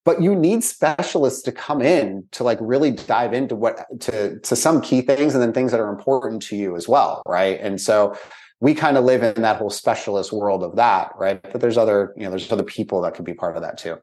But 0.05 0.23
you 0.23 0.37
need 0.37 0.63
specialists 0.63 1.43
to 1.43 1.53
come 1.53 1.83
in 1.83 2.25
to 2.31 2.45
like 2.45 2.59
really 2.61 2.93
dive 2.93 3.35
into 3.35 3.57
what 3.57 3.87
to 4.03 4.39
to 4.39 4.55
some 4.55 4.81
key 4.81 5.01
things 5.01 5.35
and 5.35 5.43
then 5.43 5.53
things 5.53 5.73
that 5.73 5.81
are 5.81 5.91
important 5.91 6.43
to 6.43 6.57
you 6.57 6.77
as 6.77 6.89
well, 6.89 7.23
right? 7.27 7.59
And 7.61 7.81
so 7.81 8.17
we 8.61 8.73
kind 8.73 8.97
of 8.97 9.05
live 9.05 9.25
in 9.25 9.43
that 9.43 9.57
whole 9.57 9.69
specialist 9.69 10.33
world 10.33 10.63
of 10.63 10.77
that, 10.77 11.11
right? 11.19 11.43
But 11.43 11.61
there's 11.61 11.77
other, 11.77 12.15
you 12.17 12.23
know, 12.23 12.31
there's 12.31 12.53
other 12.53 12.63
people 12.63 13.03
that 13.03 13.15
could 13.15 13.25
be 13.25 13.35
part 13.35 13.57
of 13.57 13.63
that 13.63 13.79
too. 13.79 13.97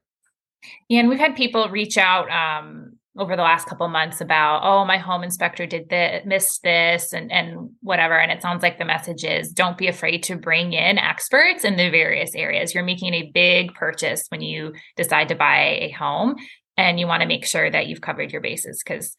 Yeah, 0.89 0.99
and 0.99 1.09
we've 1.09 1.19
had 1.19 1.37
people 1.37 1.69
reach 1.69 1.97
out 1.97 2.29
um, 2.29 2.82
over 3.17 3.35
the 3.35 3.43
last 3.43 3.67
couple 3.67 3.87
months 3.89 4.21
about, 4.21 4.61
oh, 4.63 4.85
my 4.85 4.97
home 4.97 5.23
inspector 5.23 5.67
did 5.67 5.89
this, 5.89 6.25
missed 6.25 6.63
this, 6.63 7.13
and 7.13 7.31
and 7.31 7.69
whatever. 7.81 8.19
And 8.19 8.31
it 8.31 8.41
sounds 8.41 8.63
like 8.63 8.79
the 8.79 8.85
message 8.85 9.23
is, 9.23 9.51
don't 9.51 9.77
be 9.77 9.87
afraid 9.87 10.23
to 10.23 10.35
bring 10.35 10.73
in 10.73 10.97
experts 10.97 11.63
in 11.63 11.75
the 11.75 11.89
various 11.89 12.33
areas. 12.33 12.73
You're 12.73 12.83
making 12.83 13.13
a 13.13 13.31
big 13.31 13.75
purchase 13.75 14.25
when 14.29 14.41
you 14.41 14.73
decide 14.97 15.29
to 15.29 15.35
buy 15.35 15.77
a 15.81 15.91
home, 15.91 16.35
and 16.75 16.99
you 16.99 17.05
want 17.05 17.21
to 17.21 17.27
make 17.27 17.45
sure 17.45 17.69
that 17.69 17.87
you've 17.87 18.01
covered 18.01 18.31
your 18.31 18.41
bases 18.41 18.81
because 18.83 19.15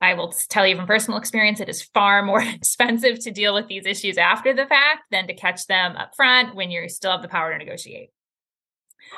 I 0.00 0.12
will 0.14 0.34
tell 0.50 0.66
you 0.66 0.76
from 0.76 0.86
personal 0.86 1.18
experience, 1.18 1.60
it 1.60 1.70
is 1.70 1.82
far 1.82 2.22
more 2.22 2.42
expensive 2.54 3.20
to 3.20 3.30
deal 3.30 3.54
with 3.54 3.68
these 3.68 3.86
issues 3.86 4.18
after 4.18 4.52
the 4.52 4.66
fact 4.66 5.04
than 5.10 5.26
to 5.28 5.34
catch 5.34 5.66
them 5.66 5.96
up 5.96 6.14
front 6.14 6.54
when 6.54 6.70
you 6.70 6.88
still 6.90 7.12
have 7.12 7.22
the 7.22 7.28
power 7.28 7.52
to 7.52 7.58
negotiate. 7.58 8.10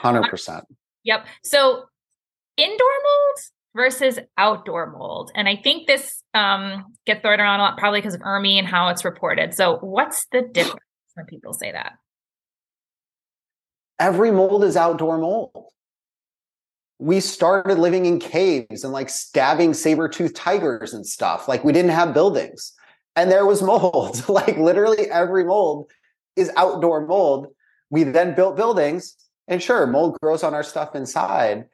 100%. 0.01 0.63
Yep. 1.03 1.27
So, 1.43 1.85
indoor 2.57 2.89
mold 2.89 3.39
versus 3.77 4.19
outdoor 4.37 4.91
mold. 4.91 5.31
And 5.35 5.49
I 5.49 5.55
think 5.55 5.87
this 5.87 6.23
um, 6.35 6.87
gets 7.07 7.23
thrown 7.23 7.39
around 7.39 7.61
a 7.61 7.63
lot, 7.63 7.79
probably 7.79 8.01
because 8.01 8.15
of 8.15 8.23
ERMI 8.23 8.59
and 8.59 8.67
how 8.67 8.89
it's 8.89 9.05
reported. 9.05 9.55
So, 9.55 9.77
what's 9.77 10.27
the 10.33 10.43
difference 10.53 10.81
when 11.15 11.27
people 11.27 11.53
say 11.53 11.71
that? 11.71 11.93
Every 14.01 14.33
mold 14.33 14.65
is 14.65 14.77
outdoor 14.77 15.19
mold 15.19 15.71
we 16.99 17.21
started 17.21 17.79
living 17.79 18.07
in 18.07 18.19
caves 18.19 18.83
and 18.83 18.93
like 18.93 19.11
stabbing 19.11 19.75
saber-toothed 19.75 20.35
tigers 20.35 20.95
and 20.95 21.07
stuff. 21.07 21.49
Like 21.49 21.65
we 21.65 21.73
didn't 21.73 21.91
have 21.91 22.15
buildings. 22.15 22.73
And 23.15 23.31
there 23.31 23.47
was 23.47 23.63
mold. 23.63 24.29
like 24.29 24.57
literally 24.57 25.11
every 25.11 25.45
mold 25.45 25.91
is 26.37 26.51
outdoor 26.57 27.07
mold. 27.07 27.49
We 27.91 28.05
then 28.05 28.35
built 28.35 28.57
buildings, 28.57 29.15
and 29.47 29.63
sure, 29.63 29.87
mold 29.87 30.19
grows 30.21 30.43
on 30.43 30.55
our 30.55 30.65
stuff 30.65 30.97
inside, 30.97 31.67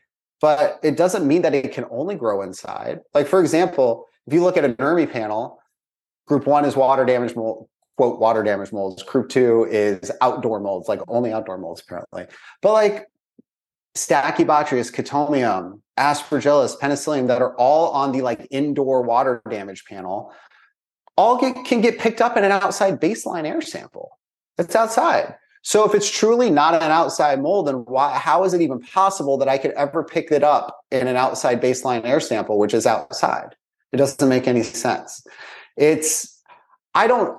but 0.42 0.80
it 0.82 0.96
doesn't 0.96 1.26
mean 1.26 1.42
that 1.42 1.54
it 1.54 1.72
can 1.72 1.86
only 1.90 2.16
grow 2.16 2.42
inside. 2.42 3.00
Like, 3.14 3.28
for 3.28 3.40
example, 3.40 4.06
if 4.26 4.34
you 4.34 4.42
look 4.42 4.56
at 4.56 4.64
an 4.64 4.74
ERMI 4.74 5.10
panel, 5.10 5.60
group 6.26 6.46
one 6.46 6.64
is 6.64 6.76
water 6.76 7.04
damage 7.04 7.36
mold, 7.36 7.68
quote, 7.96 8.20
water 8.20 8.42
damage 8.42 8.72
molds. 8.72 9.02
Group 9.04 9.28
two 9.28 9.66
is 9.70 10.10
outdoor 10.20 10.58
molds, 10.58 10.88
like 10.88 11.00
only 11.06 11.32
outdoor 11.32 11.58
molds, 11.58 11.80
apparently. 11.80 12.26
But 12.60 12.72
like 12.72 13.06
Stachybotrys, 13.96 14.92
Chaetomium, 14.92 15.80
Aspergillus, 15.96 16.78
Penicillium 16.78 17.28
that 17.28 17.40
are 17.40 17.54
all 17.56 17.90
on 17.90 18.10
the 18.10 18.22
like 18.22 18.48
indoor 18.50 19.02
water 19.02 19.42
damage 19.48 19.84
panel, 19.84 20.32
all 21.16 21.36
get, 21.36 21.64
can 21.64 21.80
get 21.80 22.00
picked 22.00 22.20
up 22.20 22.36
in 22.36 22.42
an 22.42 22.50
outside 22.50 23.00
baseline 23.00 23.46
air 23.46 23.60
sample. 23.60 24.18
It's 24.58 24.74
outside. 24.74 25.36
So 25.62 25.84
if 25.84 25.94
it's 25.94 26.10
truly 26.10 26.50
not 26.50 26.74
an 26.74 26.90
outside 26.90 27.40
mold, 27.40 27.68
then 27.68 27.76
why, 27.86 28.18
how 28.18 28.44
is 28.44 28.52
it 28.52 28.60
even 28.60 28.80
possible 28.80 29.38
that 29.38 29.48
I 29.48 29.58
could 29.58 29.70
ever 29.72 30.02
pick 30.02 30.32
it 30.32 30.42
up 30.42 30.84
in 30.90 31.06
an 31.06 31.16
outside 31.16 31.62
baseline 31.62 32.04
air 32.04 32.20
sample, 32.20 32.58
which 32.58 32.74
is 32.74 32.86
outside? 32.86 33.54
It 33.92 33.96
doesn't 33.96 34.28
make 34.28 34.48
any 34.48 34.62
sense. 34.62 35.24
It's, 35.76 36.42
I 36.94 37.06
don't, 37.06 37.38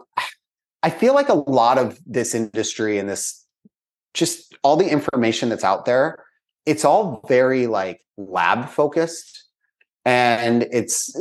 I 0.81 0.89
feel 0.89 1.13
like 1.13 1.29
a 1.29 1.33
lot 1.33 1.77
of 1.77 1.99
this 2.05 2.33
industry 2.33 2.97
and 2.97 3.09
this, 3.09 3.45
just 4.13 4.55
all 4.63 4.77
the 4.77 4.89
information 4.89 5.49
that's 5.49 5.63
out 5.63 5.86
there 5.86 6.23
it's 6.65 6.86
all 6.86 7.23
very 7.27 7.67
like 7.67 8.01
lab 8.17 8.69
focused 8.69 9.42
and 10.06 10.63
it's 10.72 11.16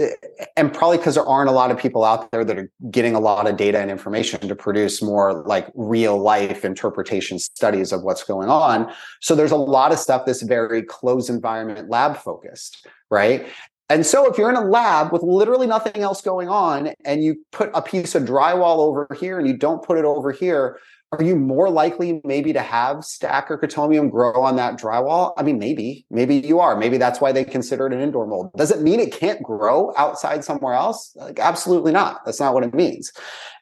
and 0.56 0.72
probably 0.74 0.96
because 0.96 1.14
there 1.14 1.26
aren't 1.26 1.48
a 1.48 1.52
lot 1.52 1.70
of 1.70 1.78
people 1.78 2.04
out 2.04 2.30
there 2.32 2.44
that 2.44 2.58
are 2.58 2.70
getting 2.90 3.14
a 3.14 3.20
lot 3.20 3.48
of 3.48 3.56
data 3.56 3.78
and 3.78 3.90
information 3.90 4.40
to 4.48 4.56
produce 4.56 5.00
more 5.00 5.44
like 5.46 5.68
real 5.74 6.18
life 6.18 6.64
interpretation 6.64 7.38
studies 7.38 7.92
of 7.92 8.02
what's 8.02 8.24
going 8.24 8.48
on. 8.48 8.92
So 9.20 9.34
there's 9.34 9.52
a 9.52 9.56
lot 9.56 9.92
of 9.92 9.98
stuff 9.98 10.26
that's 10.26 10.42
very 10.42 10.82
closed 10.82 11.30
environment 11.30 11.88
lab 11.88 12.16
focused 12.16 12.86
right? 13.12 13.46
And 13.90 14.06
so 14.06 14.28
if 14.28 14.38
you're 14.38 14.48
in 14.48 14.56
a 14.56 14.64
lab 14.64 15.12
with 15.12 15.22
literally 15.22 15.66
nothing 15.66 16.00
else 16.02 16.22
going 16.22 16.48
on 16.48 16.94
and 17.04 17.22
you 17.22 17.44
put 17.52 17.70
a 17.74 17.82
piece 17.82 18.14
of 18.14 18.22
drywall 18.22 18.78
over 18.78 19.06
here 19.20 19.38
and 19.38 19.46
you 19.46 19.54
don't 19.54 19.84
put 19.84 19.98
it 19.98 20.06
over 20.06 20.32
here 20.32 20.78
are 21.12 21.22
you 21.22 21.36
more 21.36 21.68
likely 21.68 22.22
maybe 22.24 22.54
to 22.54 22.60
have 22.60 23.04
stack 23.04 23.50
or 23.50 23.58
chaetomium 23.58 24.10
grow 24.10 24.42
on 24.42 24.56
that 24.56 24.78
drywall? 24.78 25.34
I 25.36 25.42
mean, 25.42 25.58
maybe, 25.58 26.06
maybe 26.10 26.36
you 26.36 26.58
are. 26.58 26.74
Maybe 26.74 26.96
that's 26.96 27.20
why 27.20 27.32
they 27.32 27.44
consider 27.44 27.86
it 27.86 27.92
an 27.92 28.00
indoor 28.00 28.26
mold. 28.26 28.50
Does 28.56 28.70
it 28.70 28.80
mean 28.80 28.98
it 28.98 29.12
can't 29.12 29.42
grow 29.42 29.92
outside 29.98 30.42
somewhere 30.42 30.72
else? 30.72 31.12
Like, 31.14 31.38
absolutely 31.38 31.92
not. 31.92 32.24
That's 32.24 32.40
not 32.40 32.54
what 32.54 32.64
it 32.64 32.72
means. 32.72 33.12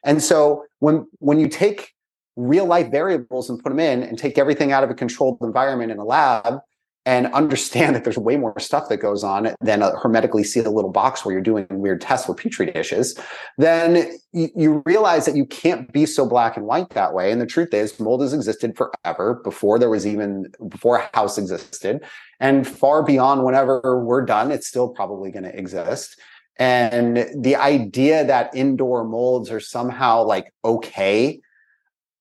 And 0.05 0.23
so 0.23 0.63
when 0.79 1.05
when 1.19 1.39
you 1.39 1.49
take 1.49 1.93
real 2.37 2.65
life 2.65 2.89
variables 2.89 3.49
and 3.49 3.61
put 3.61 3.69
them 3.69 3.79
in 3.79 4.01
and 4.01 4.17
take 4.17 4.37
everything 4.37 4.71
out 4.71 4.85
of 4.85 4.89
a 4.89 4.93
controlled 4.93 5.37
environment 5.41 5.91
in 5.91 5.97
a 5.97 6.05
lab, 6.05 6.59
and 7.05 7.27
understand 7.33 7.95
that 7.95 8.03
there's 8.03 8.17
way 8.17 8.37
more 8.37 8.59
stuff 8.59 8.87
that 8.89 8.97
goes 8.97 9.23
on 9.23 9.55
than 9.61 9.81
a 9.81 9.97
hermetically 9.97 10.43
sealed 10.43 10.67
little 10.73 10.91
box 10.91 11.25
where 11.25 11.33
you're 11.33 11.41
doing 11.41 11.65
weird 11.71 11.99
tests 11.99 12.27
with 12.27 12.37
petri 12.37 12.71
dishes, 12.71 13.17
then 13.57 14.11
you, 14.33 14.83
realize 14.85 15.25
that 15.25 15.35
you 15.35 15.45
can't 15.45 15.91
be 15.91 16.05
so 16.05 16.27
black 16.27 16.55
and 16.55 16.65
white 16.65 16.89
that 16.91 17.13
way. 17.13 17.31
And 17.31 17.41
the 17.41 17.45
truth 17.45 17.73
is, 17.73 17.99
mold 17.99 18.21
has 18.21 18.33
existed 18.33 18.77
forever 18.77 19.41
before 19.43 19.79
there 19.79 19.89
was 19.89 20.05
even 20.05 20.51
before 20.69 20.97
a 20.97 21.09
house 21.13 21.37
existed, 21.37 22.03
and 22.39 22.67
far 22.67 23.03
beyond 23.03 23.43
whenever 23.43 24.03
we're 24.03 24.25
done, 24.25 24.51
it's 24.51 24.67
still 24.67 24.89
probably 24.89 25.31
going 25.31 25.43
to 25.43 25.57
exist. 25.57 26.19
And 26.57 27.27
the 27.35 27.55
idea 27.55 28.23
that 28.25 28.55
indoor 28.55 29.03
molds 29.03 29.49
are 29.49 29.59
somehow 29.59 30.23
like 30.23 30.53
okay 30.63 31.41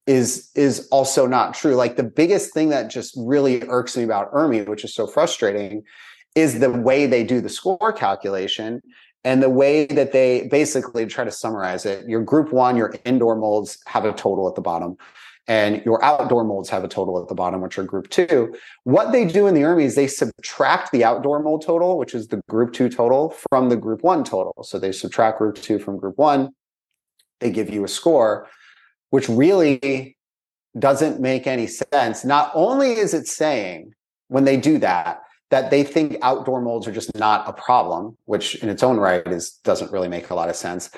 is 0.07 0.51
is 0.55 0.89
also 0.89 1.27
not 1.27 1.55
true. 1.55 1.75
Like 1.75 1.97
the 1.97 2.03
biggest 2.03 2.53
thing 2.53 2.71
that 2.71 2.91
just 2.91 3.15
really 3.17 3.63
irks 3.69 3.97
me 3.97 4.03
about 4.03 4.33
ERMI, 4.33 4.67
which 4.67 4.85
is 4.85 4.95
so 4.95 5.07
frustrating, 5.07 5.83
is 6.35 6.61
the 6.61 6.71
way 6.71 7.07
they 7.07 7.25
do 7.25 7.41
the 7.41 7.49
score 7.49 7.93
calculation 7.93 8.81
and 9.25 9.43
the 9.43 9.51
way 9.51 9.87
that 9.87 10.13
they 10.13 10.49
basically 10.49 11.07
try 11.07 11.25
to 11.25 11.31
summarize 11.31 11.85
it. 11.85 12.09
Your 12.09 12.23
group 12.23 12.53
one, 12.53 12.77
your 12.77 12.95
indoor 13.05 13.37
molds 13.37 13.79
have 13.87 14.05
a 14.05 14.13
total 14.13 14.49
at 14.49 14.55
the 14.55 14.63
bottom, 14.63 14.97
and 15.47 15.83
your 15.85 16.03
outdoor 16.03 16.45
molds 16.45 16.71
have 16.71 16.85
a 16.85 16.89
total 16.89 17.21
at 17.21 17.29
the 17.29 17.35
bottom, 17.35 17.61
which 17.61 17.79
are 17.79 17.85
group 17.85 18.09
two. 18.09 18.55
What 18.85 19.13
they 19.13 19.27
do 19.27 19.47
in 19.47 19.55
the 19.55 19.61
ERMI 19.61 19.85
is 19.85 19.95
they 19.95 20.07
subtract 20.07 20.91
the 20.93 21.05
outdoor 21.05 21.43
mold 21.43 21.63
total, 21.63 21.99
which 21.99 22.15
is 22.15 22.29
the 22.29 22.41
group 22.49 22.73
two 22.73 22.89
total, 22.89 23.35
from 23.51 23.69
the 23.69 23.77
group 23.77 24.03
one 24.03 24.25
total. 24.25 24.65
So 24.65 24.79
they 24.79 24.93
subtract 24.93 25.39
group 25.39 25.57
two 25.57 25.79
from 25.79 25.99
group 25.99 26.17
one. 26.17 26.51
They 27.41 27.51
give 27.51 27.71
you 27.71 27.85
a 27.85 27.89
score 27.89 28.49
which 29.11 29.29
really 29.29 30.17
doesn't 30.79 31.21
make 31.21 31.47
any 31.47 31.67
sense. 31.67 32.25
Not 32.25 32.51
only 32.55 32.93
is 32.93 33.13
it 33.13 33.27
saying 33.27 33.93
when 34.29 34.45
they 34.45 34.57
do 34.57 34.79
that, 34.79 35.23
that 35.51 35.71
they 35.71 35.83
think 35.83 36.17
outdoor 36.23 36.61
molds 36.61 36.87
are 36.87 36.93
just 36.93 37.15
not 37.17 37.49
a 37.49 37.53
problem, 37.53 38.17
which 38.25 38.55
in 38.57 38.69
its 38.69 38.83
own 38.83 38.99
right 38.99 39.27
is 39.27 39.51
doesn't 39.65 39.93
really 39.93 40.09
make 40.09 40.31
a 40.31 40.35
lot 40.35 40.49
of 40.49 40.57
sense. 40.57 40.91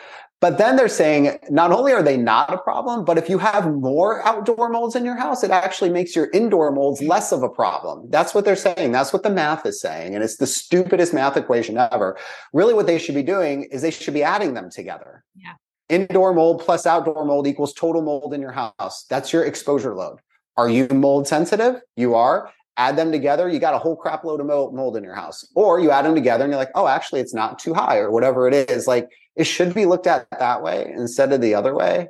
But 0.43 0.59
then 0.59 0.75
they're 0.75 0.89
saying 0.89 1.39
not 1.51 1.71
only 1.71 1.93
are 1.93 2.03
they 2.03 2.17
not 2.17 2.53
a 2.53 2.59
problem, 2.59 3.05
but 3.05 3.17
if 3.17 3.31
you 3.31 3.39
have 3.39 3.73
more 3.73 4.27
outdoor 4.27 4.69
molds 4.69 4.97
in 4.97 5.05
your 5.05 5.15
house, 5.15 5.45
it 5.45 5.53
actually 5.53 5.91
makes 5.91 6.17
your 6.17 6.31
indoor 6.35 6.73
molds 6.73 7.01
less 7.01 7.31
of 7.31 7.45
a 7.45 7.49
problem. 7.49 8.11
That's 8.11 8.35
what 8.35 8.45
they're 8.45 8.57
saying. 8.57 8.91
That's 8.91 9.13
what 9.13 9.23
the 9.23 9.31
math 9.31 9.65
is 9.65 9.81
saying. 9.81 10.17
And 10.17 10.25
it's 10.25 10.39
the 10.39 10.49
stupidest 10.49 11.15
math 11.15 11.37
equation 11.37 11.79
ever. 11.79 12.19
Really, 12.53 12.75
what 12.75 12.89
they 12.89 12.99
should 12.99 13.15
be 13.15 13.23
doing 13.23 13.69
is 13.71 13.83
they 13.83 13.93
should 13.93 14.15
be 14.15 14.25
adding 14.25 14.55
them 14.55 14.69
together. 14.69 15.23
Yeah. 15.37 15.53
Indoor 15.89 16.33
mold 16.33 16.61
plus 16.61 16.87
outdoor 16.87 17.25
mold 17.25 17.47
equals 17.47 17.75
total 17.75 18.03
mold 18.03 18.33
in 18.33 18.41
your 18.41 18.53
house. 18.53 19.05
That's 19.11 19.33
your 19.33 19.45
exposure 19.45 19.95
load. 19.95 20.19
Are 20.57 20.69
you 20.69 20.87
mold 20.89 21.27
sensitive? 21.27 21.81
You 21.97 22.15
are. 22.15 22.51
Add 22.79 22.97
them 22.97 23.13
together, 23.13 23.51
you 23.51 23.59
got 23.59 23.75
a 23.75 23.79
whole 23.79 23.97
crap 23.97 24.25
load 24.25 24.41
of 24.41 24.47
mold 24.47 24.97
in 24.97 25.05
your 25.05 25.15
house. 25.15 25.47
Or 25.55 25.79
you 25.79 25.91
add 25.91 26.07
them 26.07 26.15
together 26.15 26.45
and 26.45 26.51
you're 26.51 26.59
like, 26.59 26.71
oh, 26.75 26.89
actually, 26.89 27.21
it's 27.21 27.35
not 27.35 27.59
too 27.59 27.75
high 27.75 27.99
or 27.99 28.11
whatever 28.11 28.49
it 28.49 28.71
is. 28.71 28.87
Like 28.87 29.11
it 29.37 29.45
should 29.45 29.75
be 29.75 29.85
looked 29.85 30.07
at 30.07 30.27
that 30.39 30.63
way 30.63 30.91
instead 30.97 31.33
of 31.33 31.43
the 31.43 31.55
other 31.55 31.75
way. 31.75 32.09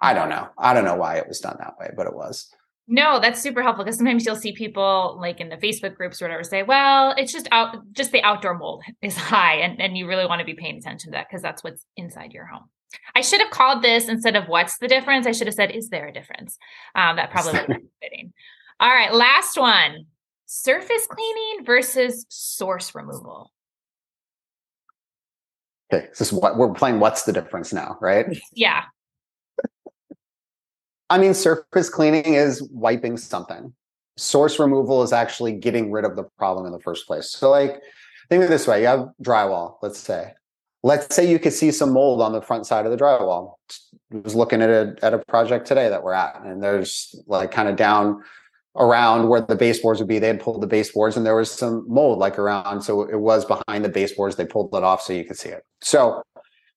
I 0.00 0.12
don't 0.12 0.28
know. 0.28 0.48
I 0.58 0.74
don't 0.74 0.84
know 0.84 0.96
why 0.96 1.16
it 1.16 1.26
was 1.26 1.40
done 1.40 1.56
that 1.58 1.78
way, 1.78 1.90
but 1.96 2.06
it 2.06 2.14
was. 2.14 2.50
No, 2.86 3.18
that's 3.18 3.40
super 3.40 3.62
helpful 3.62 3.84
because 3.84 3.96
sometimes 3.96 4.26
you'll 4.26 4.36
see 4.36 4.52
people 4.52 5.16
like 5.18 5.40
in 5.40 5.48
the 5.48 5.56
Facebook 5.56 5.94
groups 5.94 6.20
or 6.20 6.26
whatever 6.26 6.44
say, 6.44 6.62
well, 6.62 7.14
it's 7.16 7.32
just 7.32 7.48
out 7.50 7.76
just 7.92 8.12
the 8.12 8.22
outdoor 8.22 8.58
mold 8.58 8.82
is 9.00 9.16
high 9.16 9.54
and, 9.54 9.80
and 9.80 9.96
you 9.96 10.06
really 10.06 10.26
want 10.26 10.40
to 10.40 10.44
be 10.44 10.52
paying 10.52 10.76
attention 10.76 11.10
to 11.10 11.16
that 11.16 11.28
because 11.30 11.40
that's 11.40 11.64
what's 11.64 11.86
inside 11.96 12.32
your 12.32 12.44
home. 12.44 12.64
I 13.14 13.20
should 13.20 13.40
have 13.40 13.50
called 13.50 13.82
this 13.82 14.08
instead 14.08 14.36
of 14.36 14.48
what's 14.48 14.78
the 14.78 14.88
difference. 14.88 15.26
I 15.26 15.32
should 15.32 15.46
have 15.46 15.54
said, 15.54 15.70
is 15.70 15.88
there 15.88 16.06
a 16.08 16.12
difference? 16.12 16.56
Um, 16.94 17.16
that 17.16 17.30
probably 17.30 17.52
would 17.52 17.58
have 17.60 17.68
been 17.68 17.88
fitting. 18.02 18.32
All 18.80 18.90
right, 18.90 19.12
last 19.12 19.56
one. 19.56 20.06
surface 20.46 21.06
cleaning 21.08 21.64
versus 21.64 22.26
source 22.28 22.94
removal. 22.94 23.50
Okay, 25.92 26.06
this 26.08 26.20
is 26.20 26.32
what 26.32 26.56
we're 26.56 26.72
playing. 26.72 26.98
What's 27.00 27.22
the 27.24 27.32
difference 27.32 27.72
now, 27.72 27.98
right? 28.00 28.26
Yeah. 28.52 28.84
I 31.10 31.18
mean, 31.18 31.34
surface 31.34 31.90
cleaning 31.90 32.34
is 32.34 32.62
wiping 32.72 33.16
something. 33.18 33.74
Source 34.16 34.58
removal 34.58 35.02
is 35.02 35.12
actually 35.12 35.52
getting 35.52 35.92
rid 35.92 36.04
of 36.04 36.16
the 36.16 36.24
problem 36.38 36.66
in 36.66 36.72
the 36.72 36.80
first 36.80 37.06
place. 37.06 37.30
So, 37.30 37.50
like, 37.50 37.80
think 38.28 38.42
of 38.42 38.46
it 38.46 38.50
this 38.50 38.66
way: 38.66 38.80
you 38.80 38.86
have 38.86 39.10
drywall. 39.22 39.76
Let's 39.82 39.98
say, 39.98 40.32
let's 40.84 41.16
say 41.16 41.28
you 41.28 41.38
could 41.38 41.52
see 41.52 41.72
some 41.72 41.92
mold 41.92 42.20
on 42.20 42.32
the 42.32 42.42
front 42.42 42.66
side 42.66 42.84
of 42.84 42.92
the 42.92 42.98
drywall. 42.98 43.54
I 44.12 44.18
was 44.18 44.34
looking 44.36 44.62
at 44.62 44.68
a 44.68 44.94
at 45.02 45.14
a 45.14 45.18
project 45.18 45.66
today 45.66 45.88
that 45.88 46.04
we're 46.04 46.12
at, 46.12 46.40
and 46.44 46.62
there's 46.62 47.16
like 47.26 47.50
kind 47.50 47.68
of 47.68 47.74
down 47.74 48.22
around 48.76 49.28
where 49.28 49.40
the 49.40 49.56
baseboards 49.56 49.98
would 49.98 50.08
be. 50.08 50.18
They 50.18 50.28
had 50.28 50.40
pulled 50.40 50.60
the 50.60 50.66
baseboards 50.66 51.16
and 51.16 51.24
there 51.24 51.36
was 51.36 51.50
some 51.50 51.84
mold 51.88 52.18
like 52.18 52.38
around. 52.38 52.82
So 52.82 53.02
it 53.02 53.20
was 53.20 53.44
behind 53.44 53.84
the 53.84 53.88
baseboards. 53.88 54.36
They 54.36 54.46
pulled 54.46 54.74
it 54.74 54.82
off 54.82 55.00
so 55.00 55.12
you 55.12 55.24
could 55.24 55.38
see 55.38 55.50
it. 55.50 55.64
So 55.80 56.22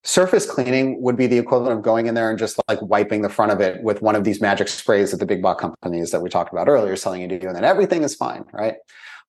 surface 0.04 0.48
cleaning 0.48 1.02
would 1.02 1.16
be 1.16 1.26
the 1.26 1.38
equivalent 1.38 1.76
of 1.76 1.82
going 1.82 2.06
in 2.06 2.14
there 2.14 2.30
and 2.30 2.38
just 2.38 2.60
like 2.68 2.80
wiping 2.80 3.22
the 3.22 3.28
front 3.28 3.50
of 3.50 3.60
it 3.60 3.82
with 3.82 4.00
one 4.00 4.14
of 4.14 4.22
these 4.22 4.40
magic 4.40 4.68
sprays 4.68 5.10
that 5.10 5.16
the 5.16 5.26
big 5.26 5.42
box 5.42 5.60
companies 5.60 6.12
that 6.12 6.22
we 6.22 6.30
talked 6.30 6.52
about 6.52 6.68
earlier 6.68 6.94
selling 6.94 7.20
you 7.20 7.26
to 7.26 7.38
do. 7.38 7.48
And 7.48 7.56
then 7.56 7.64
everything 7.64 8.04
is 8.04 8.14
fine, 8.14 8.44
right? 8.52 8.76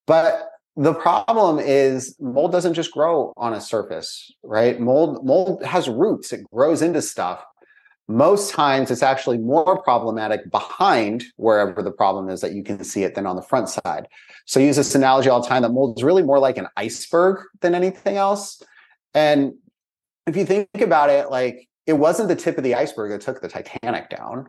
But 0.06 0.48
the 0.80 0.94
problem 0.94 1.58
is 1.58 2.16
mold 2.18 2.52
doesn't 2.52 2.74
just 2.74 2.90
grow 2.92 3.32
on 3.36 3.52
a 3.52 3.60
surface, 3.60 4.32
right? 4.42 4.80
Mold 4.80 5.24
mold 5.24 5.64
has 5.64 5.88
roots. 5.88 6.32
It 6.32 6.44
grows 6.50 6.82
into 6.82 7.02
stuff 7.02 7.44
most 8.10 8.50
times 8.52 8.90
it's 8.90 9.04
actually 9.04 9.38
more 9.38 9.80
problematic 9.82 10.50
behind 10.50 11.24
wherever 11.36 11.80
the 11.80 11.92
problem 11.92 12.28
is 12.28 12.40
that 12.40 12.52
you 12.52 12.64
can 12.64 12.82
see 12.82 13.04
it 13.04 13.14
than 13.14 13.24
on 13.24 13.36
the 13.36 13.42
front 13.42 13.68
side. 13.68 14.08
So 14.46 14.60
I 14.60 14.64
use 14.64 14.76
this 14.76 14.96
analogy 14.96 15.28
all 15.28 15.40
the 15.40 15.48
time 15.48 15.62
that 15.62 15.70
mold 15.70 15.96
is 15.96 16.02
really 16.02 16.24
more 16.24 16.40
like 16.40 16.58
an 16.58 16.66
iceberg 16.76 17.44
than 17.60 17.72
anything 17.72 18.16
else. 18.16 18.60
And 19.14 19.52
if 20.26 20.36
you 20.36 20.44
think 20.44 20.68
about 20.80 21.08
it, 21.08 21.30
like 21.30 21.68
it 21.86 21.92
wasn't 21.92 22.28
the 22.28 22.36
tip 22.36 22.58
of 22.58 22.64
the 22.64 22.74
iceberg 22.74 23.12
that 23.12 23.20
took 23.20 23.40
the 23.40 23.48
Titanic 23.48 24.10
down. 24.10 24.48